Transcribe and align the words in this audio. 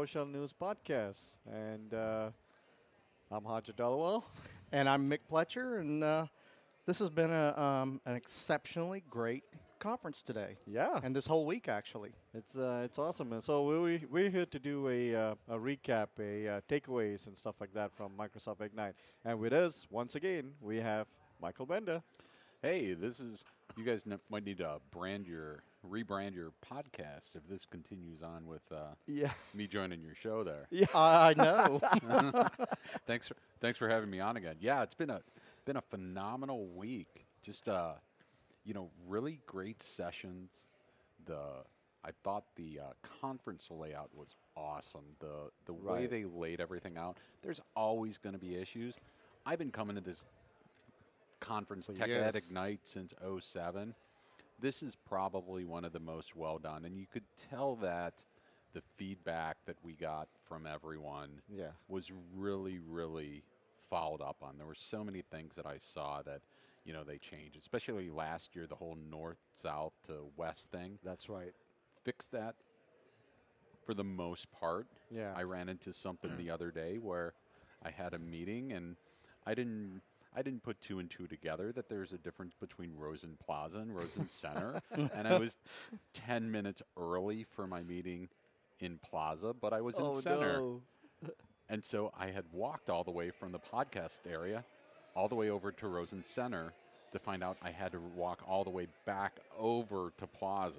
PowerShell 0.00 0.30
News 0.32 0.54
podcast, 0.58 1.32
and 1.46 1.92
uh, 1.92 2.30
I'm 3.30 3.42
Harjit 3.42 3.74
Dhaliwal. 3.76 4.22
And 4.72 4.88
I'm 4.88 5.10
Mick 5.10 5.18
Pletcher, 5.30 5.78
and 5.78 6.02
uh, 6.02 6.24
this 6.86 7.00
has 7.00 7.10
been 7.10 7.30
a, 7.30 7.54
um, 7.60 8.00
an 8.06 8.16
exceptionally 8.16 9.02
great 9.10 9.42
conference 9.78 10.22
today. 10.22 10.54
Yeah, 10.66 11.00
And 11.02 11.14
this 11.14 11.26
whole 11.26 11.44
week, 11.44 11.68
actually. 11.68 12.12
it's 12.32 12.56
uh, 12.56 12.80
it's 12.84 12.98
awesome. 12.98 13.34
And 13.34 13.44
so 13.44 13.64
we 13.66 13.78
we- 13.98 14.06
we're 14.10 14.30
here 14.30 14.46
to 14.46 14.58
do 14.58 14.88
a 14.88 15.14
uh, 15.14 15.34
a 15.48 15.58
recap, 15.58 16.08
a 16.18 16.48
uh, 16.48 16.60
takeaways 16.66 17.26
and 17.26 17.36
stuff 17.36 17.56
like 17.60 17.74
that 17.74 17.92
from 17.94 18.12
Microsoft 18.16 18.62
Ignite. 18.62 18.94
And 19.22 19.38
with 19.38 19.52
us 19.52 19.86
once 19.90 20.14
again, 20.14 20.52
we 20.62 20.78
have 20.78 21.08
Michael 21.42 21.66
Bender. 21.66 22.02
Hey, 22.62 22.94
this 22.94 23.20
is 23.20 23.44
you 23.80 23.86
guys 23.86 24.02
n- 24.06 24.20
might 24.30 24.44
need 24.44 24.58
to 24.58 24.76
brand 24.90 25.26
your 25.26 25.62
rebrand 25.88 26.34
your 26.34 26.52
podcast 26.70 27.34
if 27.34 27.48
this 27.48 27.64
continues 27.64 28.22
on 28.22 28.46
with 28.46 28.62
uh, 28.70 28.94
Yeah, 29.06 29.30
me 29.54 29.66
joining 29.66 30.02
your 30.02 30.14
show 30.14 30.44
there. 30.44 30.66
Yeah, 30.70 30.86
I 30.94 31.34
know. 31.36 31.80
Thanks 33.06 33.28
for 33.28 33.34
thanks 33.60 33.78
for 33.78 33.88
having 33.88 34.10
me 34.10 34.20
on 34.20 34.36
again. 34.36 34.56
Yeah, 34.60 34.82
it's 34.82 34.94
been 34.94 35.10
a 35.10 35.20
been 35.64 35.76
a 35.76 35.82
phenomenal 35.82 36.66
week. 36.66 37.26
Just 37.42 37.68
uh, 37.68 37.92
you 38.64 38.74
know, 38.74 38.90
really 39.08 39.40
great 39.46 39.82
sessions. 39.82 40.50
The 41.26 41.38
I 42.04 42.10
thought 42.24 42.44
the 42.56 42.80
uh, 42.80 43.08
conference 43.20 43.68
layout 43.70 44.10
was 44.16 44.34
awesome. 44.56 45.04
The 45.20 45.50
the 45.66 45.72
way 45.72 46.06
they 46.06 46.24
laid 46.24 46.60
everything 46.60 46.96
out. 46.96 47.16
There's 47.42 47.60
always 47.74 48.18
going 48.18 48.34
to 48.34 48.38
be 48.38 48.56
issues. 48.56 48.96
I've 49.46 49.58
been 49.58 49.70
coming 49.70 49.96
to 49.96 50.02
this 50.02 50.24
conference 51.40 51.86
Tech 51.86 52.02
Ed 52.02 52.08
years. 52.08 52.34
Ignite 52.36 52.86
since 52.86 53.14
07. 53.40 53.94
This 54.60 54.82
is 54.82 54.94
probably 55.08 55.64
one 55.64 55.84
of 55.84 55.92
the 55.92 56.00
most 56.00 56.36
well 56.36 56.58
done, 56.58 56.84
and 56.84 56.96
you 56.96 57.06
could 57.10 57.24
tell 57.50 57.76
that 57.76 58.24
the 58.72 58.82
feedback 58.82 59.56
that 59.66 59.76
we 59.82 59.94
got 59.94 60.28
from 60.44 60.66
everyone 60.66 61.40
Yeah. 61.48 61.70
was 61.88 62.12
really, 62.36 62.78
really 62.78 63.42
followed 63.80 64.20
up 64.20 64.36
on. 64.42 64.58
There 64.58 64.66
were 64.66 64.74
so 64.74 65.02
many 65.02 65.22
things 65.22 65.56
that 65.56 65.66
I 65.66 65.78
saw 65.78 66.22
that, 66.22 66.42
you 66.84 66.92
know, 66.92 67.02
they 67.02 67.18
changed, 67.18 67.56
especially 67.56 68.10
last 68.10 68.54
year, 68.54 68.66
the 68.68 68.76
whole 68.76 68.94
north, 68.94 69.38
south 69.54 69.94
to 70.06 70.30
west 70.36 70.66
thing. 70.70 70.98
that's 71.02 71.28
right. 71.28 71.54
fix 72.04 72.28
that 72.28 72.54
for 73.84 73.92
the 73.94 74.04
most 74.04 74.50
part. 74.52 74.86
Yeah. 75.10 75.32
I 75.36 75.42
ran 75.42 75.68
into 75.68 75.92
something 75.92 76.36
the 76.36 76.50
other 76.50 76.70
day 76.70 76.96
where 76.98 77.34
I 77.82 77.90
had 77.90 78.14
a 78.14 78.18
meeting 78.18 78.72
and 78.72 78.96
I 79.46 79.54
didn't 79.54 80.00
I 80.34 80.42
didn't 80.42 80.62
put 80.62 80.80
two 80.80 80.98
and 81.00 81.10
two 81.10 81.26
together 81.26 81.72
that 81.72 81.88
there's 81.88 82.12
a 82.12 82.18
difference 82.18 82.54
between 82.60 82.92
Rosen 82.96 83.36
Plaza 83.44 83.78
and 83.78 83.94
Rosen 83.94 84.28
Center. 84.28 84.80
and 84.90 85.26
I 85.26 85.38
was 85.38 85.56
10 86.14 86.50
minutes 86.52 86.82
early 86.96 87.44
for 87.44 87.66
my 87.66 87.82
meeting 87.82 88.28
in 88.78 88.98
Plaza, 88.98 89.52
but 89.58 89.72
I 89.72 89.80
was 89.80 89.96
in 89.96 90.04
oh 90.04 90.12
Center. 90.12 90.58
no. 90.58 90.80
And 91.68 91.84
so 91.84 92.12
I 92.18 92.28
had 92.28 92.44
walked 92.52 92.90
all 92.90 93.04
the 93.04 93.10
way 93.10 93.30
from 93.30 93.52
the 93.52 93.58
podcast 93.60 94.20
area 94.28 94.64
all 95.14 95.28
the 95.28 95.34
way 95.34 95.50
over 95.50 95.72
to 95.72 95.88
Rosen 95.88 96.22
Center 96.24 96.72
to 97.12 97.18
find 97.18 97.42
out 97.42 97.56
I 97.62 97.70
had 97.70 97.92
to 97.92 97.98
walk 98.14 98.42
all 98.46 98.62
the 98.64 98.70
way 98.70 98.86
back 99.04 99.38
over 99.58 100.12
to 100.18 100.26
Plaza. 100.28 100.78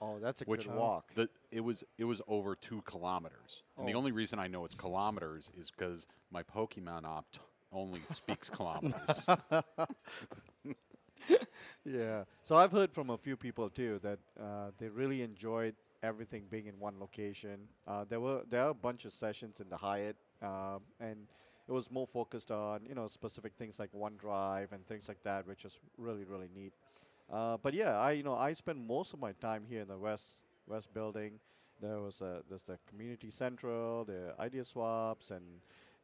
Oh, 0.00 0.18
that's 0.20 0.42
a 0.42 0.44
Which 0.44 0.66
good 0.66 0.74
walk. 0.76 1.14
The, 1.14 1.30
it 1.50 1.60
was 1.60 1.82
it 1.96 2.04
was 2.04 2.20
over 2.28 2.54
two 2.54 2.82
kilometers. 2.82 3.62
And 3.78 3.88
the 3.88 3.94
Oh. 3.94 3.98
only 3.98 4.12
reason 4.12 4.38
I 4.38 4.46
know 4.46 4.66
it's 4.66 4.74
kilometers 4.74 5.50
is 5.58 5.70
because 5.70 6.06
my 6.30 6.42
Pokemon 6.42 7.04
opt 7.06 7.40
only 7.76 8.00
speaks 8.12 8.50
kilometers. 8.50 9.28
Yeah. 11.84 12.24
So 12.42 12.56
I've 12.56 12.72
heard 12.72 12.92
from 12.92 13.10
a 13.10 13.16
few 13.16 13.36
people 13.36 13.70
too 13.70 14.00
that 14.02 14.18
uh, 14.40 14.70
they 14.78 14.88
really 14.88 15.22
enjoyed 15.22 15.74
everything 16.02 16.44
being 16.50 16.66
in 16.66 16.78
one 16.78 16.94
location. 17.00 17.68
Uh, 17.86 18.04
there 18.08 18.20
were 18.20 18.42
there 18.50 18.64
are 18.64 18.70
a 18.70 18.74
bunch 18.74 19.04
of 19.04 19.12
sessions 19.12 19.60
in 19.60 19.68
the 19.68 19.76
Hyatt, 19.76 20.16
um, 20.42 20.80
and 21.00 21.28
it 21.68 21.72
was 21.72 21.90
more 21.90 22.06
focused 22.06 22.50
on 22.50 22.80
you 22.88 22.94
know 22.94 23.06
specific 23.06 23.52
things 23.56 23.78
like 23.78 23.92
OneDrive 23.92 24.72
and 24.72 24.86
things 24.86 25.08
like 25.08 25.22
that, 25.22 25.46
which 25.46 25.64
is 25.64 25.78
really 25.96 26.24
really 26.24 26.48
neat. 26.54 26.72
Uh, 27.32 27.56
but 27.62 27.74
yeah, 27.74 27.98
I 27.98 28.12
you 28.12 28.22
know 28.22 28.34
I 28.36 28.52
spend 28.54 28.86
most 28.86 29.12
of 29.12 29.20
my 29.20 29.32
time 29.32 29.62
here 29.68 29.82
in 29.82 29.88
the 29.88 29.98
West 29.98 30.42
West 30.66 30.92
Building. 30.92 31.38
There 31.80 32.00
was 32.00 32.22
a, 32.22 32.42
there's 32.48 32.62
the 32.62 32.78
community 32.88 33.30
central, 33.30 34.04
the 34.04 34.34
idea 34.40 34.64
swaps, 34.64 35.30
and 35.30 35.44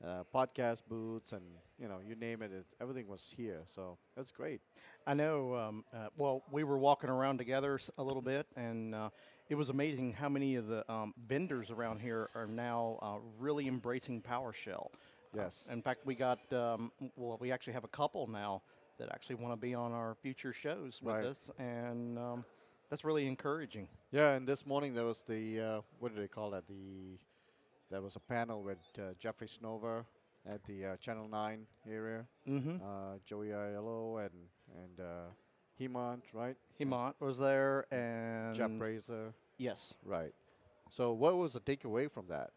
uh, 0.05 0.25
podcast 0.35 0.83
booths, 0.89 1.33
and 1.33 1.43
you 1.79 1.89
know 1.89 1.99
you 2.07 2.15
name 2.15 2.43
it, 2.43 2.53
it, 2.53 2.67
everything 2.81 3.09
was 3.09 3.33
here. 3.37 3.63
So 3.67 3.99
that's 4.17 4.33
great. 4.33 4.61
I 5.07 5.15
know. 5.15 5.55
Um, 5.57 5.85
uh, 5.95 6.09
well, 6.17 6.43
we 6.51 6.65
were 6.65 6.79
walking 6.79 7.11
around 7.11 7.39
together 7.39 7.79
a 7.99 8.03
little 8.03 8.23
bit, 8.23 8.47
and 8.57 8.95
uh, 8.95 9.11
it 9.49 9.55
was 9.55 9.71
amazing 9.71 10.15
how 10.15 10.29
many 10.29 10.57
of 10.57 10.67
the 10.67 10.91
um, 10.93 11.15
vendors 11.27 11.71
around 11.71 12.01
here 12.01 12.31
are 12.35 12.47
now 12.47 12.99
uh, 13.03 13.19
really 13.39 13.69
embracing 13.69 14.23
PowerShell. 14.23 14.89
Yes. 15.35 15.67
In 15.71 15.81
fact, 15.83 16.01
we 16.05 16.15
got 16.15 16.39
um, 16.53 16.91
well, 17.17 17.39
we 17.41 17.53
actually 17.53 17.73
have 17.75 17.85
a 17.85 17.89
couple 17.89 18.27
now 18.27 18.63
that 18.99 19.09
actually 19.13 19.37
want 19.37 19.53
to 19.53 19.57
be 19.57 19.75
on 19.75 19.93
our 19.93 20.15
future 20.23 20.53
shows 20.53 21.01
with 21.03 21.15
Right. 21.15 21.25
us, 21.25 21.51
and 21.59 22.19
um, 22.19 22.45
that's 22.91 23.05
really 23.05 23.27
encouraging. 23.27 23.89
Yeah, 24.11 24.33
and 24.35 24.47
this 24.47 24.67
morning 24.67 24.95
there 24.95 25.07
was 25.07 25.23
the 25.23 25.61
uh, 25.61 25.81
what 26.01 26.15
do 26.15 26.21
they 26.21 26.29
call 26.29 26.51
that? 26.51 26.67
The 26.69 27.19
there 27.93 28.01
was 28.03 28.17
a 28.17 28.21
panel 28.21 28.63
with 28.63 28.79
uh, 28.99 29.13
Jeffrey 29.21 29.47
Snover 29.47 30.05
at 30.51 30.65
the 30.65 30.87
uh, 30.87 30.97
Channel 30.97 31.29
Nine 31.29 31.67
area, 31.89 32.25
Mm-hmm. 32.49 32.77
uh, 32.83 33.19
Joey 33.27 33.49
Aiello 33.49 34.19
and 34.25 34.33
and 34.83 35.01
uh, 35.01 35.29
Hemant, 35.79 36.23
right? 36.33 36.57
Hemant 36.81 37.15
was 37.21 37.39
there, 37.39 37.85
and 37.93 38.57
Jaap 38.57 38.79
Brasser, 38.79 39.35
yes. 39.59 39.95
right? 40.05 40.33
So 40.91 41.13
what 41.13 41.37
was 41.37 41.53
the 41.53 41.61
takeaway 41.61 42.11
from 42.11 42.27
that? 42.29 42.51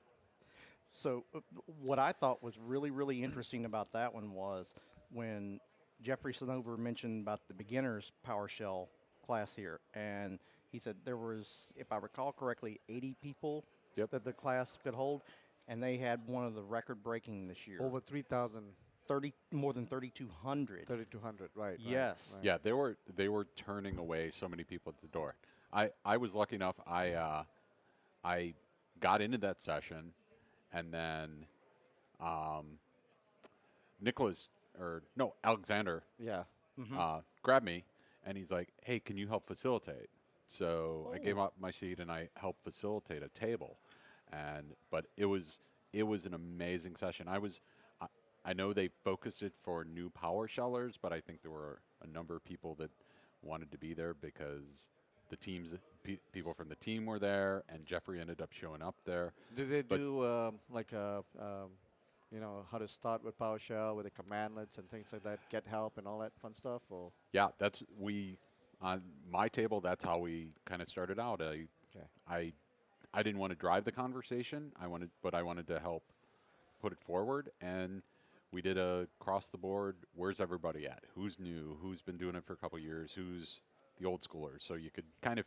So, 0.89 1.25
uh, 1.35 1.39
what 1.81 1.99
I 1.99 2.13
thought 2.13 2.41
was 2.41 2.57
really, 2.57 2.89
really 2.89 3.21
interesting 3.21 3.65
about 3.65 3.91
that 3.91 4.13
one 4.13 4.31
was 4.31 4.73
when 5.11 5.59
Jeffrey 6.01 6.33
Snover 6.33 6.77
mentioned 6.77 7.21
about 7.23 7.47
the 7.49 7.53
beginners 7.53 8.13
PowerShell 8.25 8.87
class 9.25 9.55
here, 9.55 9.81
and 9.93 10.39
he 10.71 10.79
said 10.79 10.95
there 11.03 11.17
was, 11.17 11.73
if 11.75 11.91
I 11.91 11.97
recall 11.97 12.31
correctly, 12.31 12.79
80 12.87 13.17
people 13.21 13.65
Yep. 13.95 14.11
that 14.11 14.23
the 14.25 14.33
class 14.33 14.77
could 14.83 14.95
hold, 14.95 15.21
and 15.67 15.81
they 15.81 15.97
had 15.97 16.27
one 16.27 16.45
of 16.45 16.53
the 16.55 16.61
record-breaking 16.63 17.47
this 17.47 17.67
year, 17.67 17.81
Over 17.81 17.99
3,000, 17.99 18.73
30 19.05 19.33
more 19.51 19.73
than 19.73 19.85
3,200. 19.85 20.87
3,200, 20.87 21.49
right? 21.55 21.65
right, 21.69 21.79
Yes. 21.79 22.33
right. 22.35 22.45
yeah, 22.45 22.57
they 22.61 22.73
were 22.73 22.97
they 23.15 23.29
were 23.29 23.45
turning 23.55 23.97
away 23.97 24.29
so 24.29 24.47
many 24.47 24.63
people 24.63 24.93
at 24.95 25.01
the 25.01 25.07
door. 25.07 25.35
I, 25.71 25.91
I 26.03 26.17
was 26.17 26.33
lucky 26.33 26.55
enough 26.55 26.75
I 26.87 27.11
uh, 27.11 27.43
I 28.23 28.53
got 28.99 29.21
into 29.21 29.37
that 29.39 29.61
session 29.61 30.13
and 30.73 30.93
then 30.93 31.45
um, 32.19 32.79
Nicholas 34.01 34.49
or 34.79 35.03
no 35.15 35.33
Alexander 35.43 36.03
Yeah. 36.19 36.43
uh, 36.97 37.21
grabbed 37.43 37.65
me 37.65 37.83
and 38.25 38.37
he's 38.37 38.51
like, 38.51 38.69
"Hey, 38.83 38.99
can 38.99 39.17
you 39.17 39.27
help 39.27 39.45
facilitate?" 39.47 40.09
So 40.47 41.11
I 41.13 41.17
gave 41.19 41.37
up 41.37 41.53
my 41.59 41.71
seat 41.71 41.99
and 41.99 42.11
I 42.11 42.29
helped 42.35 42.63
facilitate 42.63 43.21
a 43.23 43.29
table, 43.29 43.77
and 44.35 44.73
but 44.91 45.05
it 45.17 45.25
was 45.25 45.59
it 45.93 46.03
was 46.03 46.25
an 46.25 46.33
amazing 46.33 46.95
session. 46.95 47.27
I 47.27 47.37
was 47.37 47.61
I, 48.01 48.07
I 48.43 48.53
know 48.53 48.73
they 48.73 48.89
focused 49.03 49.41
it 49.41 49.53
for 49.55 49.83
new 49.85 50.09
power 50.09 50.47
shellers, 50.47 50.97
but 51.01 51.13
I 51.13 51.19
think 51.21 51.41
there 51.41 51.51
were 51.51 51.79
a 52.03 52.07
number 52.07 52.35
of 52.35 52.43
people 52.43 52.75
that 52.75 52.91
wanted 53.41 53.71
to 53.71 53.77
be 53.77 53.93
there 53.93 54.13
because 54.13 54.89
the 55.29 55.37
teams 55.37 55.73
pe- 56.03 56.19
people 56.31 56.53
from 56.53 56.69
the 56.69 56.75
team 56.75 57.05
were 57.05 57.19
there, 57.19 57.63
and 57.69 57.85
Jeffrey 57.85 58.19
ended 58.19 58.41
up 58.41 58.51
showing 58.51 58.81
up 58.81 58.95
there. 59.05 59.33
Did 59.55 59.69
they 59.69 59.81
But- 59.81 59.97
do 59.97 60.23
um, 60.23 60.59
like 60.69 60.91
a, 60.93 61.23
um, 61.39 61.71
you 62.31 62.39
know, 62.39 62.65
how 62.71 62.77
to 62.77 62.87
start 62.87 63.23
with 63.23 63.37
PowerShell 63.39 63.95
with 63.95 64.05
the 64.05 64.11
commandlets 64.11 64.77
and 64.77 64.89
things 64.89 65.11
like 65.13 65.23
that, 65.23 65.39
get 65.49 65.65
help 65.65 65.97
and 65.97 66.07
all 66.07 66.19
that 66.19 66.33
fun 66.37 66.53
stuff? 66.53 66.83
Or 66.91 67.11
Yeah, 67.31 67.49
that's 67.57 67.81
we 67.99 68.37
on 68.81 69.01
my 69.27 69.47
table. 69.47 69.81
That's 69.81 70.03
how 70.05 70.19
we 70.19 70.49
kind 70.65 70.81
of 70.81 70.89
started 70.89 71.19
out. 71.19 71.41
I 71.41 71.67
okay, 71.89 72.05
I 72.27 72.53
I 73.15 73.23
didn't 73.23 73.39
want 73.39 73.51
to 73.51 73.55
drive 73.57 73.85
the 73.85 73.91
conversation. 73.91 74.73
I 74.79 74.87
wanted, 74.87 75.09
but 75.23 75.33
I 75.33 75.41
wanted 75.41 75.67
to 75.67 75.79
help 75.79 76.03
put 76.81 76.91
it 76.91 76.99
forward. 76.99 77.49
And 77.61 78.01
we 78.51 78.61
did 78.61 78.77
a 78.77 79.07
cross 79.19 79.47
the 79.47 79.57
board. 79.57 79.95
Where's 80.15 80.41
everybody 80.41 80.85
at? 80.85 81.03
Who's 81.15 81.39
new? 81.39 81.77
Who's 81.81 82.01
been 82.01 82.17
doing 82.17 82.35
it 82.35 82.43
for 82.43 82.53
a 82.53 82.57
couple 82.57 82.77
years? 82.77 83.13
Who's 83.15 83.61
the 83.99 84.05
old 84.05 84.21
schooler? 84.21 84.59
So 84.61 84.73
you 84.73 84.89
could 84.91 85.05
kind 85.21 85.39
of 85.39 85.45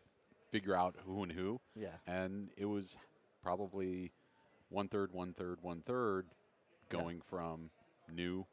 figure 0.50 0.74
out 0.74 0.94
who 1.06 1.22
and 1.22 1.32
who. 1.32 1.60
Yeah. 1.76 1.88
And 2.06 2.48
it 2.56 2.64
was 2.64 2.96
probably 3.42 4.12
one 4.70 4.88
third, 4.88 5.12
one 5.12 5.34
third, 5.34 5.58
one 5.60 5.82
third, 5.82 6.26
Yeah. 6.90 7.00
going 7.00 7.20
from 7.20 7.70
new, 8.10 8.46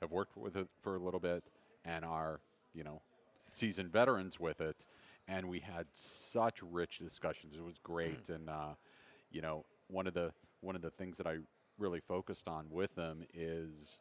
have 0.00 0.12
worked 0.12 0.34
with 0.36 0.56
it 0.56 0.68
for 0.80 0.96
a 0.96 0.98
little 0.98 1.20
bit, 1.20 1.44
and 1.84 2.06
are 2.06 2.40
you 2.72 2.82
know 2.84 3.02
seasoned 3.50 3.92
veterans 3.92 4.40
with 4.40 4.60
it, 4.62 4.86
and 5.30 5.48
we 5.48 5.60
had 5.60 5.86
such 5.92 6.60
rich 6.62 6.98
discussions. 6.98 7.54
It 7.56 7.64
was 7.64 7.78
great, 7.78 8.28
and 8.28 8.50
uh, 8.50 8.74
you 9.30 9.40
know 9.40 9.64
one 9.88 10.06
of 10.06 10.14
the 10.14 10.32
one 10.60 10.76
of 10.76 10.82
the 10.82 10.90
things 10.90 11.16
that 11.18 11.26
I 11.26 11.38
really 11.78 12.00
focused 12.00 12.48
on 12.48 12.66
with 12.70 12.94
them 12.96 13.22
is 13.32 13.98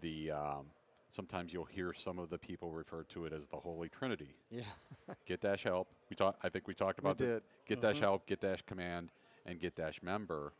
the 0.00 0.30
um, 0.30 0.66
sometimes 1.10 1.52
you'll 1.52 1.64
hear 1.64 1.92
some 1.92 2.18
of 2.18 2.30
the 2.30 2.38
people 2.38 2.70
refer 2.70 3.02
to 3.04 3.26
it 3.26 3.32
as 3.32 3.46
the 3.48 3.56
Holy 3.56 3.88
Trinity. 3.88 4.36
Yeah. 4.50 4.62
Get 5.26 5.40
dash 5.40 5.64
help. 5.64 5.88
We 6.08 6.16
talked. 6.16 6.44
I 6.44 6.48
think 6.48 6.68
we 6.68 6.74
talked 6.74 6.98
about 6.98 7.18
the 7.18 7.24
did. 7.26 7.42
get 7.66 7.80
dash 7.82 7.98
help, 7.98 8.26
get 8.26 8.40
dash 8.40 8.62
command, 8.62 9.10
and 9.44 9.58
get 9.58 9.74
dash 9.74 10.02
member, 10.02 10.52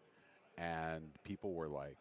and 0.59 1.05
people 1.23 1.55
were 1.55 1.69
like, 1.69 1.99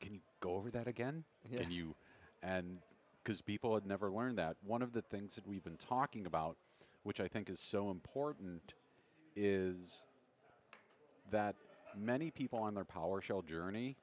"Can 0.00 0.14
you 0.14 0.20
go 0.40 0.54
over 0.54 0.70
that 0.70 0.86
again? 0.86 1.24
Yeah. 1.50 1.62
Can 1.62 1.72
you?" 1.72 1.96
And 2.42 2.78
because 3.28 3.42
people 3.42 3.74
had 3.74 3.84
never 3.84 4.10
learned 4.10 4.38
that, 4.38 4.56
one 4.64 4.80
of 4.80 4.94
the 4.94 5.02
things 5.02 5.34
that 5.34 5.46
we've 5.46 5.62
been 5.62 5.76
talking 5.76 6.24
about, 6.24 6.56
which 7.02 7.20
I 7.20 7.28
think 7.28 7.50
is 7.50 7.60
so 7.60 7.90
important, 7.90 8.72
is 9.36 10.04
that 11.30 11.54
many 11.94 12.30
people 12.30 12.58
on 12.58 12.74
their 12.74 12.86
PowerShell 12.86 13.46
journey, 13.46 13.98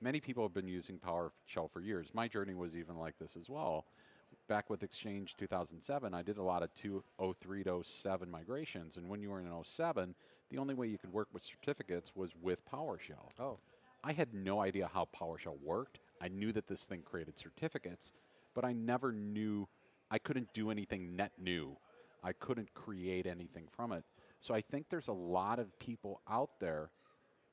many 0.00 0.20
people 0.20 0.42
have 0.42 0.54
been 0.54 0.68
using 0.68 0.98
PowerShell 0.98 1.70
for 1.70 1.82
years. 1.82 2.12
My 2.14 2.28
journey 2.28 2.54
was 2.54 2.74
even 2.78 2.96
like 2.96 3.18
this 3.18 3.36
as 3.38 3.50
well. 3.50 3.84
Back 4.48 4.70
with 4.70 4.82
Exchange 4.82 5.36
2007, 5.36 6.14
I 6.14 6.22
did 6.22 6.38
a 6.38 6.42
lot 6.42 6.62
of 6.62 6.72
203 6.72 7.64
to 7.64 7.82
07 7.84 8.30
migrations, 8.30 8.96
and 8.96 9.06
when 9.10 9.20
you 9.20 9.28
were 9.28 9.40
in 9.40 9.48
07, 9.62 10.14
the 10.50 10.56
only 10.56 10.72
way 10.72 10.86
you 10.86 10.96
could 10.96 11.12
work 11.12 11.28
with 11.34 11.42
certificates 11.42 12.16
was 12.16 12.30
with 12.40 12.60
PowerShell. 12.72 13.38
Oh. 13.38 13.58
I 14.02 14.12
had 14.12 14.32
no 14.32 14.60
idea 14.60 14.90
how 14.90 15.08
PowerShell 15.14 15.60
worked. 15.62 15.98
I 16.22 16.28
knew 16.28 16.52
that 16.52 16.68
this 16.68 16.86
thing 16.86 17.02
created 17.02 17.38
certificates, 17.38 18.12
but 18.54 18.64
I 18.64 18.72
never 18.72 19.12
knew 19.12 19.68
I 20.10 20.18
couldn't 20.18 20.52
do 20.54 20.70
anything 20.70 21.16
net 21.16 21.32
new. 21.38 21.76
I 22.22 22.32
couldn't 22.32 22.74
create 22.74 23.26
anything 23.26 23.66
from 23.68 23.92
it. 23.92 24.04
So 24.40 24.54
I 24.54 24.60
think 24.60 24.86
there's 24.90 25.08
a 25.08 25.12
lot 25.12 25.58
of 25.58 25.78
people 25.78 26.20
out 26.28 26.60
there 26.60 26.90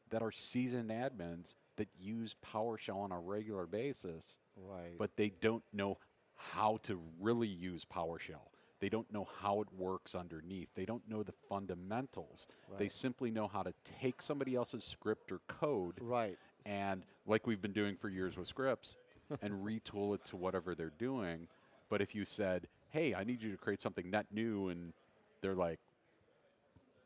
that 0.09 0.21
are 0.21 0.31
seasoned 0.31 0.89
admins 0.89 1.55
that 1.75 1.89
use 1.99 2.35
PowerShell 2.45 2.97
on 2.97 3.11
a 3.11 3.19
regular 3.19 3.65
basis, 3.65 4.39
Right. 4.55 4.97
but 4.97 5.15
they 5.17 5.29
don't 5.29 5.63
know 5.71 5.97
how 6.35 6.77
to 6.83 6.99
really 7.19 7.47
use 7.47 7.85
PowerShell. 7.85 8.49
They 8.79 8.89
don't 8.89 9.11
know 9.11 9.27
how 9.41 9.61
it 9.61 9.67
works 9.73 10.15
underneath. 10.15 10.69
They 10.75 10.85
don't 10.85 11.07
know 11.09 11.23
the 11.23 11.33
fundamentals. 11.49 12.47
They 12.77 12.89
simply 12.89 13.31
know 13.31 13.47
how 13.47 13.63
to 13.63 13.73
take 13.83 14.21
somebody 14.21 14.55
else's 14.55 14.83
script 14.83 15.31
or 15.31 15.39
code 15.47 15.97
Right. 15.99 16.37
and 16.65 17.03
like 17.25 17.47
we've 17.47 17.61
been 17.61 17.73
doing 17.73 17.95
for 17.97 18.07
years 18.09 18.37
with 18.37 18.47
scripts 18.47 18.95
and 19.41 19.65
retool 19.65 20.15
it 20.15 20.23
to 20.25 20.35
whatever 20.35 20.73
they're 20.75 20.91
doing 20.97 21.47
but 21.89 22.01
if 22.01 22.13
you 22.15 22.23
said 22.25 22.67
hey 22.89 23.13
i 23.15 23.23
need 23.23 23.41
you 23.41 23.51
to 23.51 23.57
create 23.57 23.81
something 23.81 24.09
net 24.09 24.25
new 24.31 24.69
and 24.69 24.93
they're 25.41 25.55
like 25.55 25.79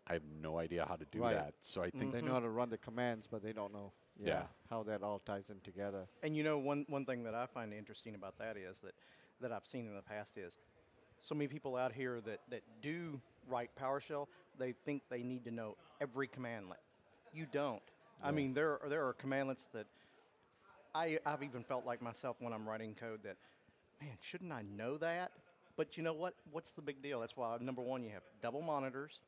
i 0.07 0.13
have 0.13 0.23
no 0.41 0.57
idea 0.59 0.85
how 0.87 0.95
to 0.95 1.05
do 1.11 1.19
Right. 1.21 1.35
that 1.35 1.53
so 1.61 1.81
i 1.83 1.89
think 1.89 2.11
They 2.11 2.21
know 2.21 2.33
how 2.33 2.39
to 2.39 2.49
run 2.49 2.69
the 2.69 2.77
commands, 2.77 3.27
but 3.29 3.41
they 3.43 3.53
don't 3.53 3.73
know. 3.73 3.91
Yeah. 4.23 4.43
How 4.69 4.83
that 4.83 5.01
all 5.01 5.19
ties 5.19 5.49
in 5.49 5.59
together. 5.61 6.05
And 6.21 6.35
you 6.35 6.43
know, 6.43 6.59
one, 6.59 6.85
one 6.89 7.05
thing 7.05 7.23
that 7.23 7.33
I 7.33 7.45
find 7.47 7.73
interesting 7.73 8.13
about 8.13 8.37
that 8.37 8.55
is 8.57 8.79
that, 8.81 8.93
that 9.39 9.51
I've 9.51 9.65
seen 9.65 9.87
in 9.87 9.95
the 9.95 10.01
past 10.03 10.37
is 10.37 10.57
so 11.21 11.33
many 11.33 11.47
people 11.47 11.75
out 11.75 11.91
here 11.93 12.19
that, 12.21 12.39
that 12.49 12.61
do 12.81 13.19
write 13.49 13.71
PowerShell, 13.79 14.27
they 14.59 14.73
think 14.73 15.03
they 15.09 15.23
need 15.23 15.45
to 15.45 15.51
know 15.51 15.75
every 15.99 16.27
commandlet. 16.27 16.83
You 17.33 17.47
don't. 17.51 17.81
I 18.23 18.29
mean, 18.31 18.53
there 18.53 18.79
are, 18.83 18.89
there 18.89 19.07
are 19.07 19.13
commandlets 19.13 19.71
that 19.71 19.87
I, 20.93 21.17
I've 21.25 21.43
even 21.43 21.63
felt 21.63 21.85
like 21.85 22.01
myself 22.01 22.37
when 22.39 22.53
I'm 22.53 22.67
writing 22.67 22.95
code 22.95 23.23
that, 23.23 23.37
man, 24.01 24.17
shouldn't 24.21 24.51
I 24.51 24.63
know 24.63 24.97
that? 24.97 25.31
But 25.77 25.97
you 25.97 26.03
know 26.03 26.13
what? 26.13 26.35
What's 26.51 26.71
the 26.71 26.81
big 26.81 27.01
deal? 27.01 27.21
That's 27.21 27.37
why, 27.37 27.57
number 27.61 27.81
one, 27.81 28.03
you 28.03 28.09
have 28.11 28.23
double 28.41 28.61
monitors. 28.61 29.25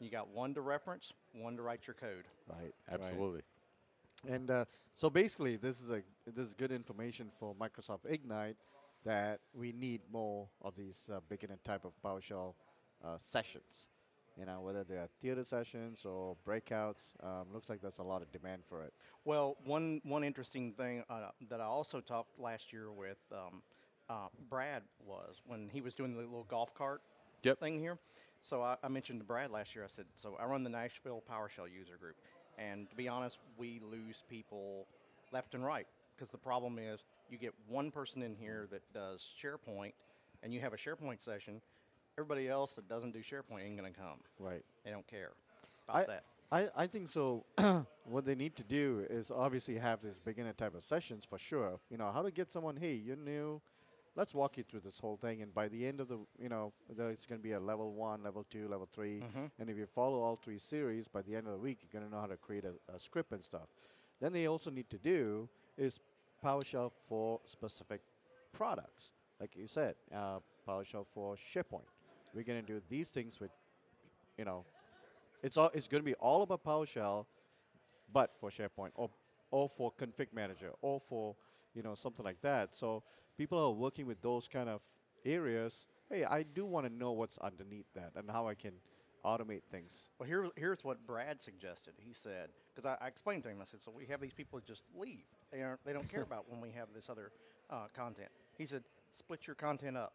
You 0.00 0.10
got 0.10 0.28
one 0.28 0.54
to 0.54 0.60
reference, 0.60 1.12
one 1.32 1.56
to 1.56 1.62
write 1.62 1.86
your 1.86 1.94
code. 1.94 2.24
Right. 2.48 2.72
absolutely 2.90 3.42
And 4.26 4.50
uh, 4.50 4.64
so 4.96 5.10
basically, 5.10 5.56
this 5.56 5.80
is 5.80 5.90
a 5.90 6.02
this 6.26 6.46
is 6.46 6.54
good 6.54 6.72
information 6.72 7.30
for 7.38 7.54
Microsoft 7.54 8.00
Ignite 8.08 8.56
that 9.04 9.40
we 9.54 9.72
need 9.72 10.00
more 10.10 10.48
of 10.62 10.74
these 10.74 11.08
uh, 11.12 11.20
beginner 11.28 11.58
type 11.64 11.84
of 11.84 11.92
PowerShell 12.04 12.54
uh, 13.04 13.16
sessions. 13.20 13.88
You 14.38 14.46
know, 14.46 14.60
whether 14.60 14.84
they 14.84 14.94
are 14.94 15.08
theater 15.20 15.44
sessions 15.44 16.04
or 16.04 16.36
breakouts. 16.46 17.10
Um, 17.22 17.46
looks 17.52 17.68
like 17.68 17.80
there's 17.80 17.98
a 17.98 18.04
lot 18.04 18.22
of 18.22 18.30
demand 18.30 18.62
for 18.68 18.82
it. 18.84 18.92
Well, 19.24 19.56
one 19.64 20.00
one 20.04 20.22
interesting 20.22 20.72
thing 20.74 21.02
uh, 21.10 21.30
that 21.48 21.60
I 21.60 21.64
also 21.64 22.00
talked 22.00 22.38
last 22.38 22.72
year 22.72 22.92
with 22.92 23.18
um, 23.32 23.62
uh, 24.08 24.28
Brad 24.48 24.82
was 25.04 25.42
when 25.46 25.68
he 25.72 25.80
was 25.80 25.94
doing 25.94 26.14
the 26.14 26.20
little 26.20 26.44
golf 26.44 26.72
cart 26.74 27.02
Yep. 27.42 27.58
thing 27.58 27.78
here. 27.78 27.98
So 28.42 28.62
I, 28.62 28.76
I 28.82 28.88
mentioned 28.88 29.20
to 29.20 29.24
Brad 29.26 29.50
last 29.50 29.74
year. 29.74 29.84
I 29.84 29.88
said, 29.88 30.06
so 30.14 30.36
I 30.40 30.44
run 30.46 30.62
the 30.62 30.70
Nashville 30.70 31.22
PowerShell 31.28 31.72
user 31.72 31.96
group, 31.96 32.16
and 32.56 32.88
to 32.90 32.96
be 32.96 33.08
honest, 33.08 33.38
we 33.56 33.80
lose 33.80 34.22
people 34.30 34.86
left 35.32 35.54
and 35.54 35.64
right 35.64 35.86
because 36.16 36.30
the 36.30 36.38
problem 36.38 36.78
is 36.78 37.04
you 37.28 37.38
get 37.38 37.54
one 37.68 37.90
person 37.90 38.22
in 38.22 38.34
here 38.34 38.66
that 38.70 38.82
does 38.92 39.34
SharePoint, 39.42 39.92
and 40.42 40.52
you 40.54 40.60
have 40.60 40.72
a 40.72 40.76
SharePoint 40.76 41.22
session. 41.22 41.60
Everybody 42.18 42.48
else 42.48 42.74
that 42.74 42.88
doesn't 42.88 43.12
do 43.12 43.20
SharePoint 43.20 43.64
ain't 43.64 43.76
gonna 43.76 43.92
come. 43.92 44.18
Right. 44.40 44.64
They 44.84 44.90
don't 44.90 45.06
care 45.06 45.30
about 45.88 45.96
I, 45.96 46.04
that. 46.04 46.24
I, 46.50 46.82
I 46.82 46.86
think 46.88 47.10
so. 47.10 47.44
what 48.04 48.24
they 48.24 48.34
need 48.34 48.56
to 48.56 48.64
do 48.64 49.06
is 49.08 49.30
obviously 49.30 49.78
have 49.78 50.02
this 50.02 50.18
beginner 50.18 50.52
type 50.52 50.74
of 50.74 50.82
sessions 50.82 51.24
for 51.24 51.38
sure. 51.38 51.78
You 51.90 51.96
know, 51.96 52.10
how 52.10 52.22
to 52.22 52.32
get 52.32 52.50
someone, 52.52 52.76
hey, 52.76 52.94
you're 52.94 53.16
new, 53.16 53.60
let's 54.16 54.34
walk 54.34 54.58
you 54.58 54.64
through 54.64 54.80
this 54.80 54.98
whole 54.98 55.16
thing. 55.16 55.42
And 55.42 55.54
by 55.54 55.68
the 55.68 55.86
end 55.86 56.00
of 56.00 56.08
the, 56.08 56.18
you 56.42 56.48
know, 56.48 56.72
it's 56.90 57.24
going 57.24 57.38
to 57.38 57.42
be 57.42 57.52
a 57.52 57.60
level 57.60 57.92
one, 57.92 58.24
level 58.24 58.44
two, 58.50 58.66
level 58.66 58.88
3 58.92 59.22
And 59.60 59.70
if 59.70 59.76
you 59.76 59.86
follow 59.86 60.20
all 60.20 60.36
three 60.36 60.58
series, 60.58 61.06
by 61.06 61.22
the 61.22 61.36
end 61.36 61.46
of 61.46 61.52
the 61.52 61.58
week, 61.58 61.78
you're 61.82 62.00
going 62.00 62.10
to 62.10 62.14
know 62.14 62.20
how 62.20 62.26
to 62.26 62.36
create 62.36 62.64
a, 62.64 62.72
a 62.92 62.98
script 62.98 63.32
and 63.32 63.44
stuff. 63.44 63.68
Then 64.20 64.32
they 64.32 64.48
also 64.48 64.70
need 64.70 64.90
to 64.90 64.98
do 64.98 65.48
is 65.76 66.00
PowerShell 66.44 66.90
for 67.08 67.40
specific 67.44 68.00
products. 68.52 69.10
Like 69.40 69.54
you 69.54 69.68
said, 69.68 69.94
uh, 70.12 70.38
PowerShell 70.66 71.06
for 71.06 71.36
SharePoint. 71.36 71.86
We're 72.34 72.44
going 72.44 72.60
to 72.60 72.66
do 72.66 72.80
these 72.88 73.10
things 73.10 73.40
with, 73.40 73.50
you 74.36 74.44
know, 74.44 74.64
it's 75.42 75.56
all 75.56 75.70
it's 75.72 75.88
going 75.88 76.02
to 76.02 76.04
be 76.04 76.14
all 76.14 76.42
about 76.42 76.64
PowerShell, 76.64 77.26
but 78.12 78.32
for 78.32 78.50
SharePoint 78.50 78.90
or 78.94 79.10
or 79.50 79.68
for 79.68 79.92
Config 79.92 80.28
Manager 80.32 80.72
or 80.82 81.00
for 81.00 81.36
you 81.74 81.82
know 81.82 81.94
something 81.94 82.24
like 82.24 82.40
that. 82.40 82.74
So 82.74 83.02
people 83.36 83.58
are 83.58 83.70
working 83.70 84.06
with 84.06 84.20
those 84.20 84.48
kind 84.48 84.68
of 84.68 84.80
areas. 85.24 85.86
Hey, 86.10 86.24
I 86.24 86.42
do 86.42 86.64
want 86.64 86.86
to 86.86 86.92
know 86.92 87.12
what's 87.12 87.38
underneath 87.38 87.86
that 87.94 88.12
and 88.16 88.30
how 88.30 88.48
I 88.48 88.54
can 88.54 88.72
automate 89.24 89.62
things. 89.70 90.08
Well, 90.18 90.28
here, 90.28 90.48
here's 90.56 90.84
what 90.84 91.06
Brad 91.06 91.40
suggested. 91.40 91.94
He 91.98 92.12
said, 92.12 92.48
because 92.74 92.86
I, 92.86 92.96
I 93.04 93.08
explained 93.08 93.42
to 93.44 93.50
him, 93.50 93.58
I 93.60 93.64
said, 93.64 93.80
so 93.80 93.92
we 93.94 94.06
have 94.06 94.20
these 94.20 94.32
people 94.32 94.60
just 94.60 94.84
leave. 94.96 95.26
They 95.52 95.62
aren't, 95.62 95.84
they 95.84 95.92
don't 95.92 96.08
care 96.08 96.22
about 96.30 96.50
when 96.50 96.60
we 96.60 96.70
have 96.70 96.88
this 96.94 97.10
other 97.10 97.30
uh, 97.70 97.86
content. 97.94 98.30
He 98.56 98.64
said, 98.64 98.84
split 99.10 99.46
your 99.46 99.56
content 99.56 99.96
up. 99.96 100.14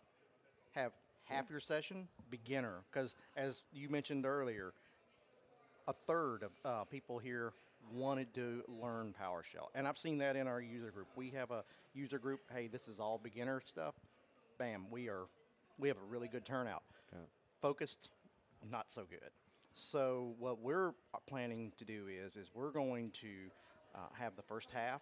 Have 0.74 0.94
half 1.34 1.50
your 1.50 1.60
session 1.60 2.08
beginner, 2.30 2.82
because 2.92 3.16
as 3.36 3.64
you 3.74 3.90
mentioned 3.90 4.26
earlier, 4.26 4.72
a 5.88 5.94
third 5.94 6.44
of 6.44 6.52
uh, 6.64 6.84
people 6.86 7.20
here 7.20 7.54
wanted 7.94 8.34
to 8.34 8.64
learn 8.68 9.14
PowerShell, 9.22 9.68
and 9.76 9.88
I've 9.88 9.98
seen 9.98 10.20
that 10.20 10.36
in 10.36 10.48
our 10.48 10.62
user 10.62 10.92
group. 10.92 11.08
We 11.16 11.32
have 11.32 11.52
a 11.52 11.64
user 11.94 12.20
group. 12.20 12.42
Hey, 12.54 12.68
this 12.68 12.88
is 12.88 13.00
all 13.00 13.20
beginner 13.22 13.60
stuff. 13.62 13.96
Bam, 14.58 14.86
we 14.92 15.10
are, 15.10 15.26
we 15.78 15.88
have 15.90 15.98
a 15.98 16.06
really 16.10 16.28
good 16.28 16.46
turnout. 16.46 16.84
Focused, 17.62 18.12
not 18.70 18.92
so 18.92 19.04
good. 19.10 19.32
So 19.74 20.36
what 20.38 20.60
we're 20.62 20.92
planning 21.28 21.72
to 21.78 21.86
do 21.86 22.08
is, 22.08 22.36
is 22.36 22.52
we're 22.54 22.72
going 22.72 23.12
to 23.22 23.28
uh, 23.96 24.00
have 24.20 24.36
the 24.36 24.42
first 24.42 24.72
half 24.72 25.02